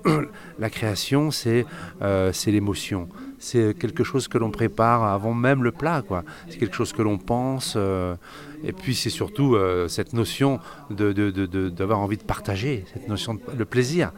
La 0.59 0.69
création, 0.69 1.31
c'est 1.31 1.65
euh, 2.01 2.31
c'est 2.33 2.51
l'émotion. 2.51 3.07
C'est 3.45 3.73
quelque 3.77 4.05
chose 4.05 4.29
que 4.29 4.37
l'on 4.37 4.51
prépare 4.51 5.03
avant 5.03 5.33
même 5.33 5.63
le 5.63 5.73
plat, 5.73 6.01
quoi. 6.01 6.23
C'est 6.49 6.57
quelque 6.57 6.75
chose 6.75 6.93
que 6.93 7.01
l'on 7.01 7.17
pense. 7.17 7.73
euh, 7.75 8.15
et 8.63 8.71
puis 8.71 8.95
c'est 8.95 9.09
surtout 9.09 9.55
euh, 9.55 9.89
cette 9.89 10.13
notion 10.13 10.61
de- 10.89 11.11
de- 11.11 11.29
de- 11.29 11.67
d'avoir 11.69 11.99
envie 11.99 12.15
de 12.15 12.23
partager, 12.23 12.85
cette 12.93 13.09
notion 13.09 13.33
de 13.33 13.41
le 13.57 13.65
plaisir. 13.65 14.13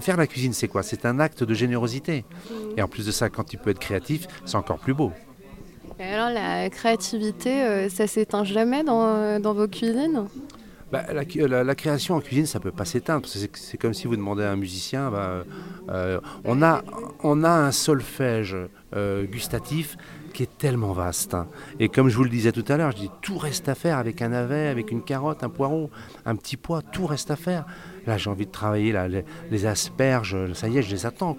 Faire 0.00 0.16
la 0.16 0.26
cuisine, 0.26 0.54
c'est 0.54 0.68
quoi? 0.68 0.82
C'est 0.82 1.04
un 1.04 1.20
acte 1.20 1.44
de 1.44 1.54
générosité. 1.54 2.24
Et 2.78 2.82
en 2.82 2.88
plus 2.88 3.04
de 3.06 3.10
ça, 3.12 3.28
quand 3.28 3.44
tu 3.44 3.58
peux 3.58 3.70
être 3.70 3.78
créatif, 3.78 4.26
c'est 4.46 4.56
encore 4.56 4.78
plus 4.78 4.94
beau. 4.94 5.12
Alors 6.00 6.30
la 6.30 6.68
créativité, 6.70 7.62
euh, 7.62 7.88
ça 7.90 8.06
s'éteint 8.06 8.44
jamais 8.44 8.84
dans, 8.84 9.38
dans 9.40 9.52
vos 9.54 9.68
cuisines? 9.68 10.24
Bah, 11.06 11.12
la, 11.12 11.24
cu- 11.24 11.46
la- 11.46 11.74
création 11.74 12.14
en 12.16 12.20
cuisine, 12.20 12.46
ça 12.46 12.60
peut 12.60 12.72
pas 12.72 12.84
s'éteindre. 12.84 13.26
C'est 13.26 13.76
comme 13.78 13.94
si 13.94 14.06
vous 14.06 14.16
demandez 14.16 14.44
à 14.44 14.52
un 14.52 14.56
musicien. 14.56 15.10
bah, 15.10 15.44
euh, 15.88 16.20
on, 16.44 16.62
a, 16.62 16.82
on 17.22 17.44
a 17.44 17.50
un 17.50 17.70
solfège 17.72 18.56
euh, 18.94 19.24
gustatif 19.24 19.96
qui 20.32 20.42
est 20.42 20.58
tellement 20.58 20.92
vaste. 20.92 21.32
hein. 21.34 21.46
Et 21.80 21.88
comme 21.88 22.08
je 22.08 22.16
vous 22.16 22.24
le 22.24 22.28
disais 22.30 22.52
tout 22.52 22.64
à 22.68 22.76
l'heure, 22.76 22.90
je 22.92 22.96
dis 22.96 23.10
tout 23.22 23.38
reste 23.38 23.68
à 23.68 23.74
faire 23.74 23.96
avec 23.98 24.20
un 24.20 24.28
navet, 24.30 24.66
avec 24.68 24.90
une 24.90 25.02
carotte, 25.02 25.42
un 25.44 25.48
poireau, 25.48 25.90
un 26.26 26.36
petit 26.36 26.56
pois, 26.56 26.82
tout 26.82 27.06
reste 27.06 27.30
à 27.30 27.36
faire. 27.36 27.64
Là, 28.06 28.18
j'ai 28.18 28.28
envie 28.30 28.46
de 28.46 28.50
travailler 28.50 28.92
là, 28.92 29.08
les, 29.08 29.24
les 29.50 29.66
asperges, 29.66 30.36
ça 30.52 30.68
y 30.68 30.76
est, 30.78 30.82
je 30.82 30.90
les 30.90 31.06
attends. 31.06 31.36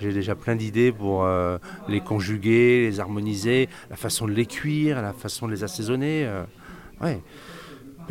J'ai 0.00 0.12
déjà 0.12 0.34
plein 0.34 0.56
d'idées 0.56 0.92
pour 0.92 1.24
euh, 1.24 1.58
les 1.88 2.00
conjuguer, 2.00 2.88
les 2.90 3.00
harmoniser, 3.00 3.68
la 3.90 3.96
façon 3.96 4.26
de 4.26 4.32
les 4.32 4.46
cuire, 4.46 5.00
la 5.02 5.12
façon 5.12 5.46
de 5.46 5.52
les 5.52 5.64
assaisonner. 5.64 6.24
euh, 6.26 6.44
ouais. 7.00 7.20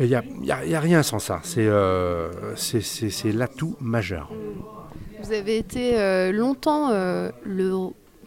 Il 0.00 0.06
n'y 0.42 0.74
a, 0.74 0.80
rien 0.80 1.02
sans 1.02 1.18
ça. 1.18 1.40
C'est 1.42 1.66
euh, 1.66 2.30
c'est- 2.56 3.32
l'atout 3.32 3.74
majeur. 3.80 4.30
Vous 5.22 5.32
avez 5.32 5.58
été 5.58 5.98
euh, 5.98 6.30
longtemps 6.30 6.90
euh, 6.92 7.30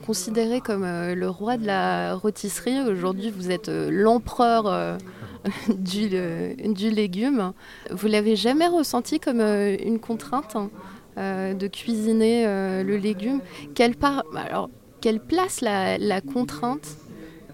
considéré 0.05 0.59
comme 0.59 0.83
le 0.83 1.29
roi 1.29 1.57
de 1.57 1.65
la 1.65 2.15
rôtisserie. 2.15 2.81
Aujourd'hui, 2.81 3.31
vous 3.31 3.51
êtes 3.51 3.69
l'empereur 3.69 4.97
du, 5.69 6.09
légume. 6.09 7.53
Vous 7.89 8.07
l'avez 8.07 8.35
jamais 8.35 8.67
ressenti 8.67 9.19
comme 9.19 9.39
une 9.39 9.99
contrainte 9.99 10.57
hein, 10.57 11.53
de 11.53 11.67
cuisiner 11.67 12.45
le 12.83 12.97
légume? 12.97 13.39
Quelle, 13.75 13.95
place 13.95 15.61
la, 15.61 16.21
contrainte 16.21 16.97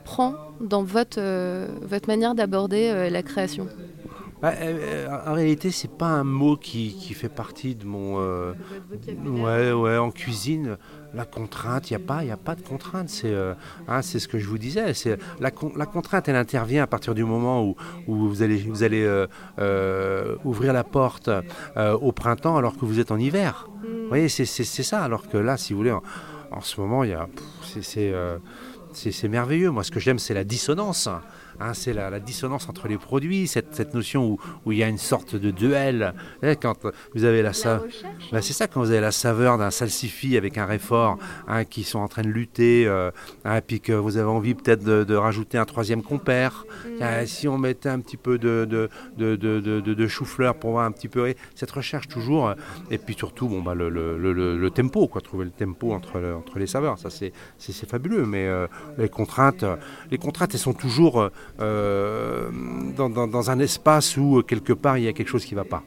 prend 0.03 0.33
dans 0.59 0.83
votre, 0.83 1.19
manière 2.07 2.33
d'aborder 2.33 3.09
la 3.11 3.21
création? 3.21 3.67
Bah, 4.41 4.53
euh, 4.61 5.07
euh, 5.07 5.29
en 5.31 5.33
réalité, 5.33 5.71
c'est 5.71 5.89
pas 5.91 6.05
un 6.07 6.23
mot 6.23 6.57
qui, 6.57 6.91
fait 7.15 7.29
partie 7.29 7.73
de 7.75 7.85
mon. 7.85 8.19
euh, 8.19 8.53
ouais, 9.25 9.71
ouais, 9.71 9.97
en 9.97 10.11
cuisine, 10.11 10.77
la 11.15 11.25
contrainte, 11.25 11.89
il 11.89 11.97
n'y 11.97 12.03
a, 12.03 12.05
pas- 12.05 12.19
a 12.19 12.37
pas 12.37 12.53
de 12.53 12.61
contrainte. 12.61 13.09
C'est 13.09 13.33
euh, 13.33 13.55
hein, 13.87 14.03
c'est 14.03 14.19
ce 14.19 14.27
que 14.27 14.37
je 14.37 14.47
vous 14.47 14.59
disais. 14.59 14.93
La, 15.39 15.49
con- 15.49 15.73
la 15.75 15.87
contrainte, 15.87 16.29
elle 16.29 16.35
intervient 16.35 16.83
à 16.83 16.87
partir 16.87 17.15
du 17.15 17.23
moment 17.23 17.63
où, 17.63 17.75
vous 18.07 18.43
allez, 18.43 18.63
ouvrir 20.45 20.73
la 20.73 20.83
porte 20.83 21.29
au 21.75 22.11
printemps 22.11 22.57
alors 22.57 22.77
que 22.77 22.85
vous 22.85 22.99
êtes 22.99 23.11
en 23.11 23.17
hiver. 23.17 23.69
Vous 23.81 24.07
voyez, 24.09 24.29
c'est 24.29 24.45
ça. 24.45 25.01
Alors 25.01 25.27
que 25.27 25.37
là, 25.37 25.57
si 25.57 25.73
vous 25.73 25.79
voulez, 25.79 25.91
en, 26.51 26.61
ce 26.61 26.79
moment, 26.79 27.03
c'est 27.63 29.27
merveilleux. 29.27 29.71
Moi, 29.71 29.83
ce 29.83 29.91
que 29.91 29.99
j'aime, 29.99 30.19
c'est 30.19 30.35
la 30.35 30.43
dissonance. 30.43 31.09
Hein, 31.59 31.73
c'est 31.73 31.93
la, 31.93 32.09
la 32.09 32.19
dissonance 32.19 32.69
entre 32.69 32.87
les 32.87 32.97
produits, 32.97 33.47
cette, 33.47 33.73
cette 33.75 33.93
notion 33.93 34.25
où, 34.25 34.37
où 34.65 34.71
il 34.71 34.77
y 34.77 34.83
a 34.83 34.87
une 34.87 34.97
sorte 34.97 35.35
de 35.35 35.51
duel. 35.51 36.13
Quand 36.61 36.75
vous 37.15 37.23
avez 37.23 37.41
la, 37.41 37.51
Bah, 38.31 38.41
c'est 38.41 38.53
ça, 38.53 38.67
quand 38.67 38.79
vous 38.81 38.91
avez 38.91 39.01
la 39.01 39.11
saveur 39.11 39.57
d'un 39.57 39.71
salsifis 39.71 40.37
avec 40.37 40.57
un 40.57 40.65
réfort 40.65 41.17
hein, 41.47 41.65
qui 41.65 41.83
sont 41.83 41.99
en 41.99 42.07
train 42.07 42.21
de 42.21 42.27
lutter, 42.27 42.85
euh, 42.87 43.11
hein, 43.45 43.61
puis 43.65 43.79
que 43.81 43.93
vous 43.93 44.17
avez 44.17 44.27
envie 44.29 44.53
peut-être 44.53 44.83
de, 44.83 45.03
de 45.03 45.15
rajouter 45.15 45.57
un 45.57 45.65
troisième 45.65 46.03
compère. 46.03 46.65
Ah, 47.01 47.25
si 47.25 47.47
on 47.47 47.57
mettait 47.57 47.89
un 47.89 47.99
petit 47.99 48.17
peu 48.17 48.37
de, 48.37 48.65
de, 48.65 48.89
de, 49.17 50.07
chou-fleur 50.07 50.55
pour 50.55 50.71
voir 50.71 50.85
un 50.85 50.91
petit 50.91 51.07
peu 51.07 51.27
et 51.27 51.37
cette 51.55 51.71
recherche 51.71 52.07
toujours, 52.07 52.49
euh, 52.49 52.53
et 52.91 52.97
puis 52.97 53.15
surtout 53.15 53.47
bon, 53.47 53.61
bah, 53.61 53.73
le, 53.73 53.89
le, 53.89 54.17
le- 54.17 54.69
tempo, 54.69 55.07
quoi, 55.07 55.21
trouver 55.21 55.45
le 55.45 55.51
tempo 55.51 55.91
entre, 55.91 56.21
entre 56.37 56.59
les 56.59 56.67
saveurs, 56.67 56.99
ça 56.99 57.09
c'est 57.09 57.31
fabuleux, 57.89 58.25
mais 58.25 58.45
euh, 58.47 58.67
les 58.97 59.09
contraintes, 59.09 59.63
euh, 59.63 59.75
les 60.11 60.17
contraintes 60.17 60.53
elles 60.53 60.59
sont 60.59 60.73
toujours 60.73 61.29
euh, 61.59 62.49
dans, 62.95 63.09
dans- 63.09 63.27
dans 63.27 63.51
un 63.51 63.59
espace 63.59 64.17
où 64.17 64.37
euh, 64.39 64.41
quelque 64.43 64.73
part 64.73 64.97
il 64.97 65.03
y 65.05 65.07
a 65.07 65.13
quelque 65.13 65.29
chose 65.29 65.45
qui 65.45 65.53
ne 65.55 65.59
va 65.59 65.65
pas. 65.65 65.83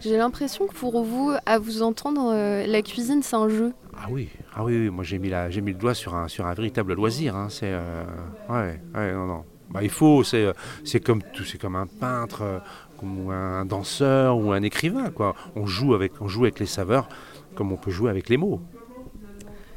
J'ai 0.00 0.16
l'impression 0.16 0.66
que 0.66 0.74
pour 0.74 1.04
vous, 1.04 1.32
à 1.46 1.58
vous 1.60 1.82
entendre, 1.82 2.32
euh, 2.34 2.66
la 2.66 2.82
cuisine, 2.82 3.22
c'est 3.22 3.36
un 3.36 3.48
jeu. 3.48 3.72
Ah 3.96 4.06
oui, 4.10 4.28
ah 4.54 4.64
oui, 4.64 4.76
oui, 4.76 4.90
moi 4.90 5.04
j'ai 5.04 5.18
mis, 5.18 5.28
la- 5.28 5.48
j'ai 5.48 5.60
mis 5.60 5.72
le 5.72 5.78
doigt 5.78 5.94
sur 5.94 6.14
un, 6.16 6.26
sur 6.26 6.44
un 6.46 6.54
véritable 6.54 6.94
loisir. 6.94 7.36
hein, 7.36 7.46
C'est 7.50 7.66
euh, 7.70 8.02
ouais, 8.48 8.80
ouais, 8.96 9.12
non, 9.12 9.26
non. 9.26 9.44
Bah, 9.70 9.80
il 9.82 9.90
faut, 9.90 10.24
c'est, 10.24 10.52
c'est 10.84 10.98
comme 11.00 11.22
tout, 11.32 11.44
c'est 11.44 11.56
comme 11.58 11.76
un 11.76 11.86
peintre, 11.86 12.60
comme 12.98 13.30
un 13.30 13.64
danseur 13.64 14.36
ou 14.38 14.50
un 14.52 14.62
écrivain, 14.62 15.10
quoi. 15.10 15.34
On 15.54 15.66
joue 15.66 15.94
avec, 15.94 16.20
on 16.20 16.26
joue 16.28 16.42
avec 16.44 16.58
les 16.58 16.66
saveurs, 16.66 17.08
comme 17.54 17.70
on 17.72 17.76
peut 17.76 17.90
jouer 17.92 18.10
avec 18.10 18.28
les 18.28 18.36
mots. 18.36 18.60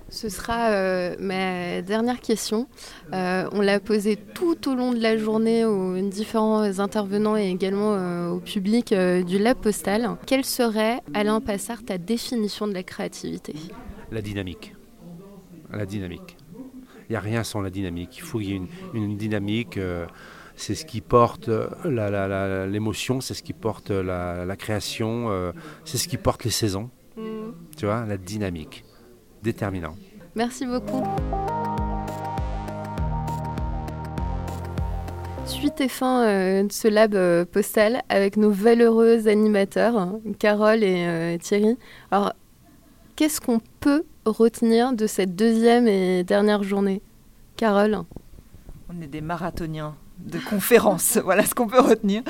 Ce 0.10 0.30
sera 0.30 0.70
euh, 0.70 1.16
ma 1.20 1.82
dernière 1.82 2.22
question. 2.22 2.68
Euh, 3.14 3.50
on 3.52 3.62
l'a 3.62 3.80
posée 3.80 4.18
tout 4.18 4.70
au 4.70 4.76
long 4.76 4.94
de 4.94 5.00
la 5.00 5.18
journée 5.18 5.66
aux 5.66 6.00
différents 6.10 6.80
intervenants 6.80 7.36
et 7.36 7.50
également 7.50 7.96
euh, 7.96 8.30
au 8.30 8.40
public 8.40 8.94
du 8.94 9.40
Lab 9.40 9.58
Postal. 9.58 10.12
Quelle 10.26 10.46
serait, 10.46 11.02
Alain 11.14 11.42
Passard, 11.42 11.84
ta 11.84 11.98
définition 11.98 12.68
de 12.68 12.74
la 12.74 12.84
créativité? 12.84 13.56
La 14.12 14.22
dynamique, 14.22 14.76
la 15.72 15.86
dynamique. 15.86 16.38
Il 17.10 17.14
n'y 17.14 17.16
a 17.16 17.20
rien 17.20 17.44
sans 17.44 17.62
la 17.62 17.70
dynamique. 17.70 18.18
Il 18.18 18.22
faut 18.22 18.40
qu'il 18.40 18.50
y 18.50 18.54
ait 18.54 18.56
une, 18.56 18.68
une 18.94 19.18
dynamique. 19.18 19.80
c'est 20.56 20.76
ce 20.76 20.86
qui 20.86 21.02
porte 21.02 21.50
l'émotion, 21.84 23.22
c'est 23.22 23.34
ce 23.34 23.44
qui 23.44 23.54
porte 23.54 23.90
la, 23.90 24.46
la 24.46 24.56
création, 24.56 25.52
c'est 25.84 25.98
ce 25.98 26.08
qui 26.08 26.18
porte 26.18 26.44
les 26.44 26.52
saisons. 26.52 26.90
Tu 27.78 27.86
vois, 27.86 28.06
la 28.06 28.18
dynamique, 28.18 28.84
déterminant. 29.46 29.96
Merci 30.36 30.66
beaucoup. 30.66 31.02
Suite 35.46 35.80
et 35.80 35.88
fin 35.88 36.24
euh, 36.24 36.64
de 36.64 36.72
ce 36.72 36.88
lab 36.88 37.14
euh, 37.14 37.46
postal 37.46 38.02
avec 38.10 38.36
nos 38.36 38.50
valeureux 38.50 39.28
animateurs, 39.28 39.96
hein, 39.96 40.20
Carole 40.40 40.84
et 40.84 41.06
euh, 41.08 41.38
Thierry. 41.38 41.78
Alors, 42.10 42.34
qu'est-ce 43.16 43.40
qu'on 43.40 43.62
peut 43.80 44.04
retenir 44.26 44.94
de 44.94 45.06
cette 45.06 45.36
deuxième 45.36 45.88
et 45.88 46.24
dernière 46.24 46.64
journée? 46.64 47.04
Carole? 47.58 48.00
On 48.90 49.02
est 49.02 49.08
des 49.08 49.22
marathoniens 49.22 49.96
de 50.20 50.40
conférences, 50.40 51.18
voilà 51.24 51.46
ce 51.46 51.54
qu'on 51.54 51.68
peut 51.68 51.80
retenir. 51.80 52.24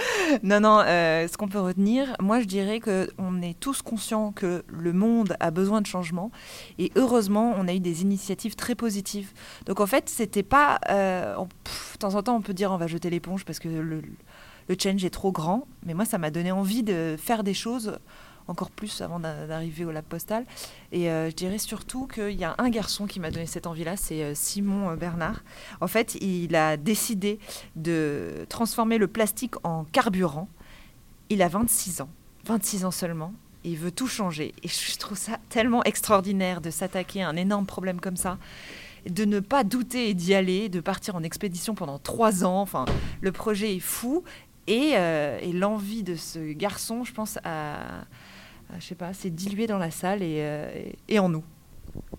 Non, 0.43 0.59
non, 0.59 0.81
euh, 0.85 1.27
ce 1.27 1.37
qu'on 1.37 1.47
peut 1.47 1.59
retenir, 1.59 2.15
moi 2.19 2.39
je 2.39 2.45
dirais 2.45 2.79
qu'on 2.79 3.41
est 3.41 3.59
tous 3.59 3.81
conscients 3.81 4.31
que 4.31 4.63
le 4.67 4.93
monde 4.93 5.35
a 5.39 5.51
besoin 5.51 5.81
de 5.81 5.87
changement 5.87 6.31
et 6.79 6.91
heureusement 6.95 7.53
on 7.57 7.67
a 7.67 7.73
eu 7.73 7.79
des 7.79 8.01
initiatives 8.01 8.55
très 8.55 8.75
positives. 8.75 9.31
Donc 9.65 9.79
en 9.79 9.85
fait, 9.87 10.09
c'était 10.09 10.43
pas. 10.43 10.79
euh, 10.89 11.35
de 11.35 11.97
temps 11.97 12.15
en 12.15 12.23
temps, 12.23 12.35
on 12.35 12.41
peut 12.41 12.53
dire 12.53 12.71
on 12.71 12.77
va 12.77 12.87
jeter 12.87 13.09
l'éponge 13.09 13.45
parce 13.45 13.59
que 13.59 13.69
le, 13.69 14.01
le 14.67 14.75
change 14.81 15.05
est 15.05 15.09
trop 15.09 15.31
grand, 15.31 15.67
mais 15.85 15.93
moi 15.93 16.05
ça 16.05 16.17
m'a 16.17 16.31
donné 16.31 16.51
envie 16.51 16.83
de 16.83 17.15
faire 17.17 17.43
des 17.43 17.53
choses 17.53 17.97
encore 18.47 18.69
plus 18.71 19.01
avant 19.01 19.19
d'a- 19.19 19.47
d'arriver 19.47 19.85
au 19.85 19.91
lab 19.91 20.03
postal. 20.05 20.45
Et 20.91 21.09
euh, 21.09 21.29
je 21.29 21.35
dirais 21.35 21.57
surtout 21.57 22.07
qu'il 22.07 22.31
y 22.39 22.43
a 22.43 22.55
un 22.57 22.69
garçon 22.69 23.05
qui 23.07 23.19
m'a 23.19 23.31
donné 23.31 23.45
cette 23.45 23.67
envie-là, 23.67 23.97
c'est 23.97 24.23
euh, 24.23 24.33
Simon 24.35 24.89
euh, 24.91 24.95
Bernard. 24.95 25.43
En 25.81 25.87
fait, 25.87 26.15
il 26.21 26.55
a 26.55 26.77
décidé 26.77 27.39
de 27.75 28.45
transformer 28.49 28.97
le 28.97 29.07
plastique 29.07 29.55
en 29.63 29.83
carburant. 29.85 30.47
Il 31.29 31.41
a 31.41 31.47
26 31.47 32.01
ans, 32.01 32.09
26 32.45 32.85
ans 32.85 32.91
seulement. 32.91 33.33
et 33.63 33.71
Il 33.71 33.77
veut 33.77 33.91
tout 33.91 34.07
changer. 34.07 34.53
Et 34.63 34.67
je 34.67 34.97
trouve 34.97 35.17
ça 35.17 35.37
tellement 35.49 35.83
extraordinaire 35.83 36.61
de 36.61 36.69
s'attaquer 36.69 37.23
à 37.23 37.29
un 37.29 37.35
énorme 37.35 37.65
problème 37.65 37.99
comme 37.99 38.17
ça 38.17 38.37
de 39.09 39.23
ne 39.23 39.39
pas 39.39 39.63
douter 39.63 40.09
et 40.09 40.13
d'y 40.15 40.33
aller, 40.33 40.67
de 40.67 40.79
partir 40.79 41.15
en 41.15 41.21
expédition 41.21 41.75
pendant 41.75 41.99
trois 41.99 42.43
ans. 42.43 42.59
Enfin, 42.61 42.85
le 43.21 43.31
projet 43.31 43.75
est 43.75 43.79
fou. 43.79 44.23
Et, 44.67 44.93
et 44.93 45.51
l'envie 45.53 46.01
de 46.01 46.15
ce 46.15 46.51
garçon, 46.53 47.03
je 47.03 47.13
pense, 47.13 47.37
a- 47.43 48.03
je 48.79 48.85
sais 48.85 48.95
pas, 48.95 49.13
s'est 49.13 49.29
diluée 49.29 49.67
dans 49.67 49.77
la 49.77 49.91
salle 49.91 50.21
et, 50.21 50.37
euh, 50.39 50.69
et- 50.75 51.15
et 51.15 51.19
en 51.19 51.29
nous. 51.29 51.43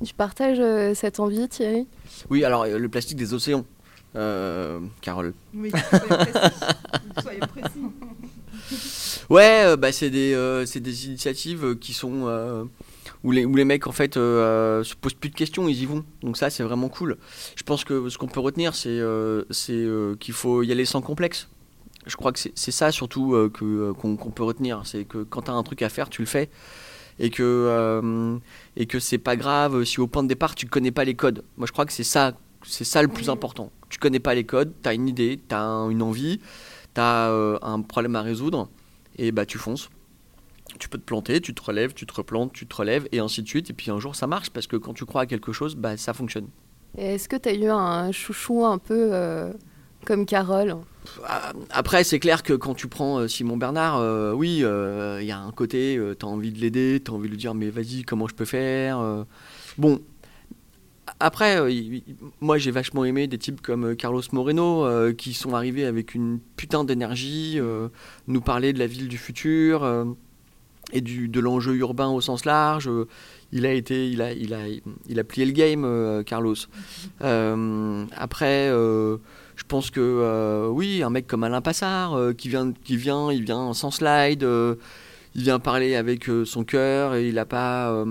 Tu 0.05 0.15
partages 0.15 0.59
euh, 0.61 0.95
cette 0.95 1.21
envie, 1.21 1.49
Thierry? 1.49 1.87
Oui, 2.31 2.45
alors 2.45 2.63
euh, 2.63 2.79
le 2.79 2.89
plastique 2.89 3.19
des 3.19 3.35
océans, 3.35 3.65
euh, 4.15 4.81
Carole. 5.03 5.35
Oui, 5.55 5.71
soyez 5.91 6.17
précis. 6.33 6.55
Soyez 7.23 7.41
précis. 7.41 7.81
Ouais, 9.31 9.63
euh, 9.65 9.77
bah, 9.77 9.93
c'est 9.93 10.11
des, 10.11 10.35
euh, 10.35 10.65
c'est 10.67 10.81
des 10.81 11.07
initiatives 11.07 11.77
qui 11.79 11.93
sont 11.93 12.27
euh, 12.27 12.65
où, 13.25 13.31
les, 13.33 13.45
où 13.45 13.55
les 13.57 13.65
mecs 13.65 13.87
en 13.87 13.93
fait 13.93 14.17
euh, 14.17 14.83
se 14.85 14.95
posent 14.95 15.15
plus 15.15 15.31
de 15.31 15.35
questions, 15.35 15.69
ils 15.69 15.83
y 15.83 15.87
vont. 15.87 16.05
Donc 16.23 16.37
ça, 16.37 16.49
c'est 16.51 16.63
vraiment 16.63 16.89
cool. 16.89 17.17
Je 17.57 17.63
pense 17.63 17.85
que 17.85 18.09
ce 18.09 18.19
qu'on 18.19 18.29
peut 18.29 18.41
retenir, 18.41 18.75
c'est 18.75 18.89
euh, 18.89 19.45
c'est, 19.51 19.73
euh, 19.73 20.15
qu'il 20.17 20.35
faut 20.35 20.63
y 20.63 20.73
aller 20.73 20.85
sans 20.85 21.01
complexe. 21.03 21.49
Je 22.07 22.17
crois 22.17 22.33
que 22.33 22.39
c'est 22.39 22.71
ça 22.71 22.93
surtout 22.93 23.35
euh, 23.35 23.51
que, 23.51 23.65
euh, 23.65 23.93
qu'on 23.93 24.17
peut 24.17 24.45
retenir. 24.45 24.83
C'est 24.85 25.05
que 25.05 25.25
quand 25.25 25.43
tu 25.43 25.51
as 25.51 25.55
un 25.55 25.63
truc 25.63 25.83
à 25.83 25.89
faire, 25.89 26.09
tu 26.09 26.23
le 26.23 26.27
fais. 26.27 26.49
Et 27.19 27.31
que, 27.31 27.43
euh, 27.43 28.39
et 28.77 28.87
que 28.87 28.99
c'est 28.99 29.19
pas 29.19 29.37
grave 29.37 29.85
si 29.85 30.01
au 30.01 30.07
point 30.07 30.23
de 30.23 30.29
départ 30.29 30.55
tu 30.55 30.67
connais 30.67 30.93
pas 30.93 31.05
les 31.05 31.15
codes. 31.15 31.45
Moi 31.57 31.67
je 31.67 31.73
crois 31.73 31.87
que 31.87 31.93
c'est 31.93 32.05
ça, 32.05 32.33
c'est 32.63 32.85
ça 32.85 33.01
le 33.03 33.09
plus 33.09 33.31
important. 33.31 33.73
Tu 33.89 33.99
connais 33.99 34.21
pas 34.21 34.35
les 34.35 34.45
codes, 34.45 34.73
tu 34.83 34.89
as 34.89 34.93
une 34.93 35.09
idée, 35.09 35.41
tu 35.49 35.55
as 35.55 35.63
une 35.91 36.03
envie, 36.03 36.41
tu 36.95 37.01
as 37.01 37.31
un 37.63 37.81
problème 37.81 38.17
à 38.17 38.23
résoudre, 38.23 38.69
et 39.17 39.33
bah 39.33 39.47
tu 39.47 39.57
fonces. 39.57 39.89
Tu 40.79 40.91
peux 40.91 40.99
te 40.99 41.05
planter, 41.05 41.41
tu 41.41 41.55
te 41.55 41.63
relèves, 41.63 41.95
tu 41.95 42.05
te 42.05 42.13
replantes, 42.13 42.53
tu 42.53 42.67
te 42.67 42.77
relèves, 42.77 43.09
et 43.13 43.19
ainsi 43.19 43.43
de 43.43 43.49
suite. 43.49 43.71
Et 43.71 43.73
puis 43.73 43.91
un 43.91 43.99
jour 43.99 44.15
ça 44.15 44.27
marche 44.27 44.51
parce 44.51 44.67
que 44.67 44.77
quand 44.77 44.93
tu 44.93 45.07
crois 45.07 45.23
à 45.23 45.27
quelque 45.27 45.53
chose, 45.53 45.75
bah 45.75 45.97
ça 45.97 46.13
fonctionne. 46.13 46.49
Est-ce 46.99 47.31
que 47.31 47.37
tu 47.37 47.49
as 47.49 47.55
eu 47.55 47.69
un 47.69 48.13
chouchou 48.13 48.65
un 48.65 48.77
peu 48.77 49.09
euh, 49.13 49.53
comme 50.05 50.27
Carole? 50.27 50.77
Après, 51.71 52.05
c'est 52.05 52.19
clair 52.19 52.43
que 52.43 52.53
quand 52.53 52.75
tu 52.75 52.89
prends 52.89 53.19
euh, 53.21 53.29
Simon 53.29 53.57
Bernard, 53.57 53.99
euh, 53.99 54.33
oui, 54.33 54.61
euh, 54.63 55.19
il 55.21 55.27
y 55.27 55.33
a 55.33 55.39
un 55.39 55.53
côté, 55.53 56.01
tu 56.19 56.27
as 56.27 56.29
envie 56.29 56.53
de 56.53 56.61
l'aider, 56.61 57.01
tu 57.05 57.11
as 57.11 57.15
envie 57.15 57.27
de 57.27 57.33
lui 57.33 57.39
dire, 57.39 57.55
mais 57.55 57.71
vas-y, 57.71 58.03
comment 58.03 58.29
je 58.29 58.35
peux 58.35 58.45
faire 58.45 58.99
euh. 58.99 59.25
Bon, 59.79 60.01
après, 61.21 61.59
euh, 61.59 62.01
moi 62.41 62.59
j'ai 62.59 62.71
vachement 62.71 63.05
aimé 63.05 63.27
des 63.27 63.39
types 63.39 63.61
comme 63.61 63.85
euh, 63.85 63.95
Carlos 63.95 64.23
Moreno 64.33 64.85
euh, 64.85 65.13
qui 65.13 65.35
sont 65.35 65.55
arrivés 65.55 65.85
avec 65.85 66.15
une 66.15 66.41
putain 66.57 66.85
d'énergie, 66.85 67.55
euh, 67.59 67.89
nous 68.27 68.41
parler 68.41 68.73
de 68.73 68.79
la 68.79 68.87
ville 68.87 69.09
du 69.09 69.17
futur 69.17 69.85
euh, 69.85 70.05
et 70.93 71.01
du, 71.01 71.29
de 71.29 71.41
l'enjeu 71.41 71.75
urbain 71.75 72.09
au 72.09 72.21
sens 72.21 72.45
large. 72.45 72.89
Euh, 72.89 73.07
il 73.53 73.65
a 73.65 73.73
été, 73.73 74.11
il 74.11 74.21
a, 74.21 74.33
il 74.33 74.53
a, 74.53 74.61
il 75.09 75.19
a 75.19 75.25
plié 75.25 75.47
le 75.47 75.53
game, 75.53 75.85
euh, 75.85 76.23
Carlos. 76.23 76.57
Euh, 77.23 78.05
après, 78.17 78.69
euh, 78.69 79.19
Je 79.57 79.65
pense 79.65 79.91
que 79.91 80.69
oui, 80.71 81.03
un 81.03 81.11
mec 81.11 81.27
comme 81.27 81.43
Alain 81.43 81.61
Passard 81.63 82.19
qui 82.37 82.49
vient, 82.49 82.73
qui 82.73 82.97
vient, 82.97 83.33
il 83.33 83.43
vient 83.43 83.73
sans 83.73 83.91
slide, 83.91 84.47
il 85.35 85.43
vient 85.43 85.59
parler 85.59 85.97
avec 85.97 86.29
son 86.45 86.63
cœur 86.63 87.15
et 87.15 87.29
il 87.29 87.35
n'a 87.35 87.47
pas, 87.47 88.05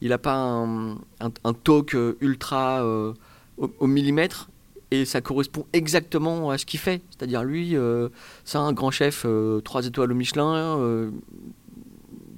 il 0.00 0.12
a 0.12 0.18
pas 0.18 0.34
un, 0.34 1.52
talk 1.64 1.96
ultra 2.20 2.84
au, 3.56 3.86
millimètre 3.86 4.50
et 4.90 5.04
ça 5.04 5.20
correspond 5.20 5.64
exactement 5.72 6.50
à 6.50 6.58
ce 6.58 6.66
qu'il 6.66 6.80
fait. 6.80 7.02
C'est-à-dire 7.10 7.44
lui, 7.44 7.76
c'est 8.44 8.58
un 8.58 8.72
grand 8.72 8.90
chef, 8.90 9.24
trois 9.64 9.86
étoiles 9.86 10.10
au 10.10 10.16
Michelin, 10.16 11.10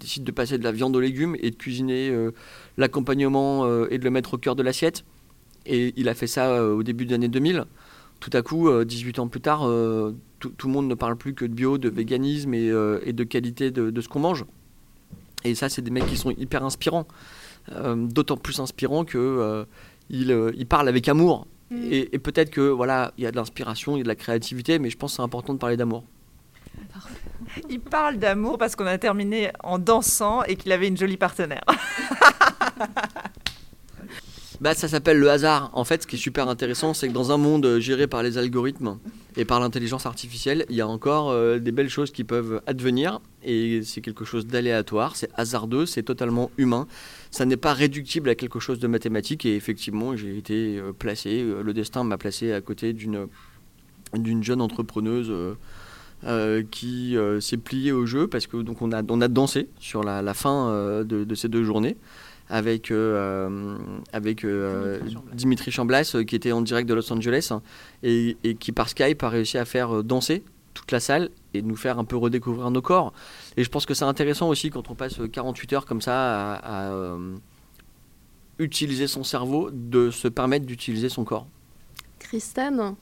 décide 0.03 0.25
de 0.25 0.33
passer 0.33 0.59
de 0.59 0.65
la 0.65 0.73
viande 0.73 0.95
aux 0.97 1.01
légumes 1.01 1.37
et 1.41 1.51
de 1.51 1.57
cuisiner 1.57 2.11
euh, 2.11 2.33
l'accompagnement 2.77 3.65
euh, 3.65 3.87
et 3.91 3.99
de 3.99 4.05
le 4.05 4.11
mettre 4.11 4.35
au 4.35 4.39
cœur 4.39 4.57
de 4.57 4.63
l'assiette. 4.63 5.05
Et 5.65 5.95
il 5.97 6.09
a 6.09 6.15
fait 6.15 6.27
ça 6.27 6.51
euh, 6.51 6.75
au 6.75 6.83
début 6.83 7.07
des 7.07 7.15
années 7.15 7.29
2000. 7.29 7.65
Tout 8.23 8.31
à 8.35 8.43
coup, 8.43 8.71
18 8.85 9.19
ans 9.19 9.27
plus 9.27 9.41
tard, 9.41 9.69
tout, 10.39 10.53
le 10.63 10.73
monde 10.73 10.87
ne 10.87 10.95
parle 10.95 11.17
plus 11.17 11.35
que 11.35 11.45
de 11.45 11.53
bio, 11.53 11.77
de 11.77 11.89
véganisme 11.89 12.55
et, 12.55 12.71
de 12.71 13.25
qualité 13.25 13.73
de, 13.73 14.01
ce 14.01 14.09
qu'on 14.09 14.21
mange. 14.21 14.45
Et 15.43 15.57
ça, 15.57 15.69
c'est 15.69 15.83
des 15.83 15.91
mecs 15.91 16.07
qui 16.07 16.17
sont 16.17 16.31
hyper 16.31 16.63
inspirants. 16.63 17.09
D'autant 17.97 18.37
plus 18.37 18.61
inspirants 18.61 19.05
que 19.05 19.67
il, 20.09 20.67
parle 20.69 20.89
avec 20.89 21.09
amour. 21.09 21.49
Mm. 21.73 21.77
Et, 21.91 22.15
et 22.15 22.19
peut-être 22.21 22.51
que 22.51 22.61
voilà, 22.61 23.13
il 23.19 23.25
y 23.25 23.27
a 23.27 23.33
de 23.33 23.37
l'inspiration, 23.37 23.97
il 23.97 23.99
y 23.99 24.03
a 24.03 24.05
de 24.05 24.09
la 24.09 24.15
créativité, 24.15 24.79
mais 24.79 24.89
je 24.89 24.97
pense 24.97 25.15
que 25.15 25.17
c'est 25.17 25.23
important 25.23 25.53
de 25.55 25.59
parler 25.59 25.77
d'amour. 25.77 26.05
Il 27.69 27.81
parle 27.81 28.19
d'amour 28.19 28.57
parce 28.57 28.77
qu'on 28.77 28.87
a 28.87 28.99
terminé 28.99 29.51
en 29.65 29.81
dansant 29.81 30.45
et 30.45 30.55
qu'il 30.55 30.71
avait 30.71 30.87
une 30.87 30.97
jolie 30.97 31.17
partenaire. 31.17 31.65
Bah, 34.63 34.75
ça 34.75 34.87
s'appelle 34.87 35.19
le 35.19 35.29
hasard. 35.29 35.71
En 35.73 35.83
fait, 35.83 36.03
ce 36.03 36.07
qui 36.07 36.15
est 36.15 36.19
super 36.21 36.49
intéressant, 36.49 36.95
c'est 36.95 37.09
que 37.09 37.13
dans 37.13 37.33
un 37.33 37.37
monde 37.37 37.81
géré 37.81 38.07
par 38.07 38.23
les 38.23 38.39
algorithmes 38.39 38.97
et 39.37 39.45
par 39.45 39.59
l'intelligence 39.59 40.07
artificielle, 40.07 40.67
il 40.71 40.77
y 40.77 40.81
a 40.81 40.87
encore 40.87 41.31
euh, 41.31 41.59
des 41.59 41.73
belles 41.73 41.89
choses 41.89 42.13
qui 42.13 42.23
peuvent 42.23 42.63
advenir. 42.69 43.21
Et 43.43 43.83
c'est 43.83 44.01
quelque 44.01 44.25
chose 44.25 44.47
d'aléatoire, 44.47 45.17
c'est 45.17 45.31
hasardeux, 45.35 45.85
c'est 45.85 46.05
totalement 46.05 46.53
humain. 46.59 46.87
Ça 47.33 47.45
n'est 47.45 47.57
pas 47.57 47.73
réductible 47.73 48.29
à 48.29 48.37
quelque 48.37 48.61
chose 48.61 48.79
de 48.79 48.87
mathématique. 48.87 49.45
Et 49.47 49.57
effectivement, 49.57 50.17
j'ai 50.17 50.39
été 50.39 50.79
euh, 50.79 50.93
placé, 50.93 51.43
euh, 51.43 51.65
le 51.65 51.75
destin 51.75 52.05
m'a 52.05 52.17
placé 52.17 52.53
à 52.53 52.61
côté 52.61 52.93
d'une 52.93 53.27
d'une 54.15 54.45
jeune 54.45 54.61
entrepreneuse 54.61 55.33
euh, 56.25 56.63
qui 56.71 57.17
euh, 57.17 57.41
s'est 57.41 57.57
plié 57.57 57.91
au 57.91 58.07
jeu 58.07 58.29
parce 58.29 58.47
que 58.47 58.57
donc 58.59 58.81
on 58.81 58.93
a, 58.93 59.03
on 59.09 59.21
a 59.21 59.27
dansé 59.27 59.69
sur 59.81 60.05
la, 60.05 60.35
fin 60.35 60.69
euh, 60.69 61.03
de, 61.03 61.35
ces 61.35 61.49
deux 61.49 61.65
journées 61.65 61.97
avec, 62.53 62.93
avec 64.13 64.47
Dimitri 65.33 65.71
Chamblas 65.71 66.17
qui 66.27 66.37
était 66.37 66.53
en 66.53 66.61
direct 66.61 66.89
de 66.89 66.95
Los 66.95 67.13
Angeles 67.13 67.49
hein, 67.51 67.63
et, 68.03 68.37
et, 68.45 68.55
qui 68.55 68.73
par 68.73 68.89
Skype 68.89 69.23
a 69.23 69.29
réussi 69.29 69.59
à 69.59 69.65
faire 69.65 70.05
danser 70.05 70.45
toute 70.75 70.93
la 70.93 71.01
salle 71.01 71.31
et 71.55 71.63
nous 71.63 71.77
faire 71.77 71.99
un 71.99 72.05
peu 72.05 72.17
redécouvrir 72.17 72.71
nos 72.71 72.83
corps. 72.83 73.13
Et 73.57 73.65
je 73.65 73.69
pense 73.69 73.87
que 73.87 73.95
c'est 73.95 74.05
intéressant 74.05 74.49
aussi 74.49 74.71
quand 74.71 74.91
on 74.91 74.95
passe 74.95 75.21
48 75.33 75.73
heures 75.73 75.87
comme 75.87 76.01
ça 76.01 76.55
à, 76.55 76.91
à 76.91 77.17
utiliser 78.59 79.07
son 79.07 79.25
cerveau, 79.25 79.71
de 79.73 80.11
se 80.11 80.29
permettre 80.29 80.67
d'utiliser 80.67 81.09
son 81.09 81.25
corps. 81.25 81.47
Christine 82.19 82.95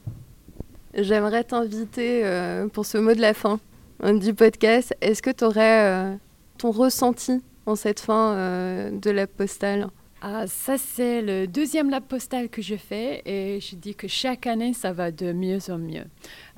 J'aimerais 0.95 1.45
t'inviter 1.45 2.25
euh, 2.25 2.67
pour 2.67 2.85
ce 2.85 2.99
mot 2.99 3.15
de 3.15 3.21
la 3.21 3.33
fin 3.33 3.61
hein, 4.03 4.15
du 4.15 4.35
podcast. 4.35 4.95
Est-ce 5.01 5.23
que 5.23 5.31
tu 5.31 5.45
aurais 5.45 5.85
euh, 5.87 6.17
ton 6.59 6.73
ressenti 6.73 7.41
cette 7.77 8.01
fin 8.01 8.35
euh, 8.35 8.91
de 8.91 9.11
la 9.11 9.27
postale 9.27 9.89
ah, 10.23 10.47
ça, 10.47 10.77
c'est 10.77 11.23
le 11.23 11.47
deuxième 11.47 11.89
lab 11.89 12.05
postal 12.05 12.51
que 12.51 12.61
je 12.61 12.77
fais 12.77 13.23
et 13.25 13.59
je 13.59 13.75
dis 13.75 13.95
que 13.95 14.07
chaque 14.07 14.47
année, 14.47 14.75
ça 14.75 14.93
va 14.93 15.11
de 15.11 15.33
mieux 15.33 15.71
en 15.71 15.79
mieux. 15.79 16.05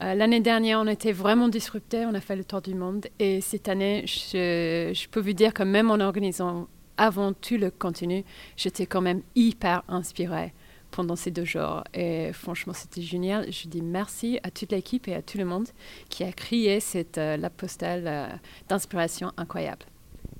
L'année 0.00 0.40
dernière, 0.40 0.80
on 0.80 0.88
était 0.88 1.12
vraiment 1.12 1.48
disruptés, 1.48 2.04
on 2.04 2.12
a 2.14 2.20
fait 2.20 2.34
le 2.34 2.42
tour 2.42 2.60
du 2.60 2.74
monde 2.74 3.06
et 3.20 3.40
cette 3.40 3.68
année, 3.68 4.04
je, 4.04 5.06
peux 5.12 5.20
vous 5.20 5.32
dire 5.32 5.54
que 5.54 5.62
même 5.62 5.92
en 5.92 6.00
organisant 6.00 6.66
avant 6.96 7.32
tout 7.32 7.56
le 7.56 7.70
contenu, 7.70 8.24
j'étais 8.56 8.86
quand 8.86 9.00
même 9.00 9.22
hyper 9.36 9.84
inspirée 9.86 10.52
pendant 10.92 11.16
ces 11.16 11.30
deux 11.30 11.44
jours. 11.44 11.82
Et 11.94 12.32
franchement, 12.32 12.72
c'était 12.72 13.02
génial. 13.02 13.50
Je 13.50 13.66
dis 13.66 13.82
merci 13.82 14.38
à 14.44 14.50
toute 14.50 14.70
l'équipe 14.70 15.08
et 15.08 15.14
à 15.14 15.22
tout 15.22 15.38
le 15.38 15.44
monde 15.44 15.68
qui 16.08 16.22
a 16.22 16.32
créé 16.32 16.78
cette 16.80 17.18
euh, 17.18 17.36
la 17.36 17.50
postale 17.50 18.04
euh, 18.06 18.28
d'inspiration 18.68 19.32
incroyable. 19.36 19.86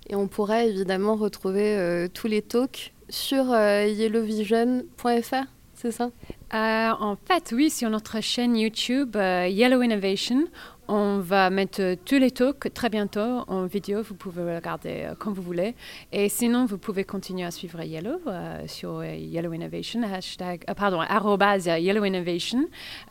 Et 0.09 0.15
on 0.15 0.29
pourra 0.29 0.65
évidemment 0.65 1.17
retrouver 1.17 1.77
euh, 1.77 2.09
tous 2.12 2.27
les 2.27 2.43
talks 2.43 2.93
sur 3.09 3.45
yellowvision.fr, 3.55 5.45
c'est 5.75 5.91
ça? 5.91 6.11
En 6.53 7.17
fait, 7.27 7.53
oui, 7.55 7.69
sur 7.69 7.91
notre 7.91 8.23
chaîne 8.23 8.57
YouTube 8.57 9.17
Yellow 9.17 9.83
Innovation, 9.83 10.47
on 10.88 11.21
va 11.21 11.49
mettre 11.49 11.95
tous 12.05 12.19
les 12.19 12.31
talks 12.31 12.73
très 12.75 12.91
bientôt 12.91 13.45
en 13.47 13.65
vidéo. 13.65 14.03
Vous 14.03 14.15
pouvez 14.15 14.43
regarder 14.55 15.05
euh, 15.05 15.15
quand 15.19 15.33
vous 15.33 15.43
voulez. 15.43 15.75
Et 16.12 16.29
sinon, 16.29 16.67
vous 16.67 16.77
pouvez 16.77 17.05
continuer 17.05 17.45
à 17.45 17.51
suivre 17.51 17.83
Yellow 17.83 18.21
euh, 18.27 18.62
sur 18.67 18.99
euh, 18.99 19.15
Yellow 19.15 19.53
Innovation, 19.53 20.03
hashtag, 20.03 20.65
pardon, 20.77 21.01
arrobase 21.01 21.67
Yellow 21.67 22.05
Innovation 22.05 22.67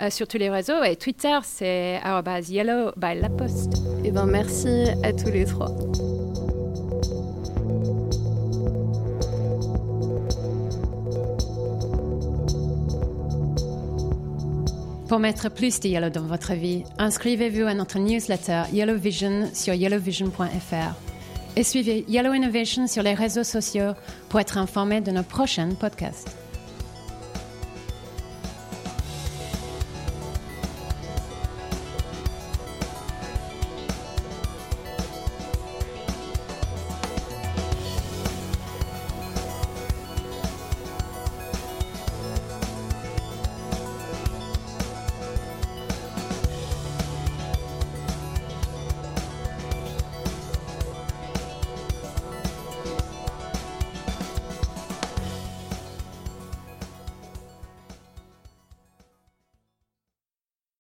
sur 0.10 0.28
tous 0.28 0.38
les 0.38 0.50
réseaux. 0.50 0.84
Et 0.84 0.96
Twitter, 0.96 1.40
c'est 1.44 2.00
arrobase 2.04 2.50
Yellow 2.50 2.92
by 2.98 3.20
La 3.20 3.30
Poste. 3.30 3.74
Et 4.04 4.10
eh 4.10 4.12
ben, 4.12 4.26
merci 4.26 4.86
à 5.04 5.14
tous 5.14 5.32
les 5.32 5.46
trois. 5.46 5.72
Pour 15.12 15.20
mettre 15.20 15.52
plus 15.52 15.82
de 15.82 15.90
Yellow 15.90 16.10
dans 16.10 16.22
votre 16.22 16.54
vie, 16.54 16.86
inscrivez-vous 16.98 17.68
à 17.68 17.74
notre 17.74 18.00
newsletter 18.00 18.62
Yellow 18.72 18.96
Vision 18.96 19.50
sur 19.54 19.74
yellowvision.fr 19.74 20.96
et 21.58 21.64
suivez 21.64 22.06
Yellow 22.08 22.34
Innovation 22.34 22.88
sur 22.88 23.04
les 23.04 23.14
réseaux 23.14 23.44
sociaux 23.44 23.92
pour 24.30 24.40
être 24.40 24.58
informé 24.58 25.02
de 25.02 25.12
nos 25.12 25.24
prochains 25.24 25.72
podcasts. 25.78 26.41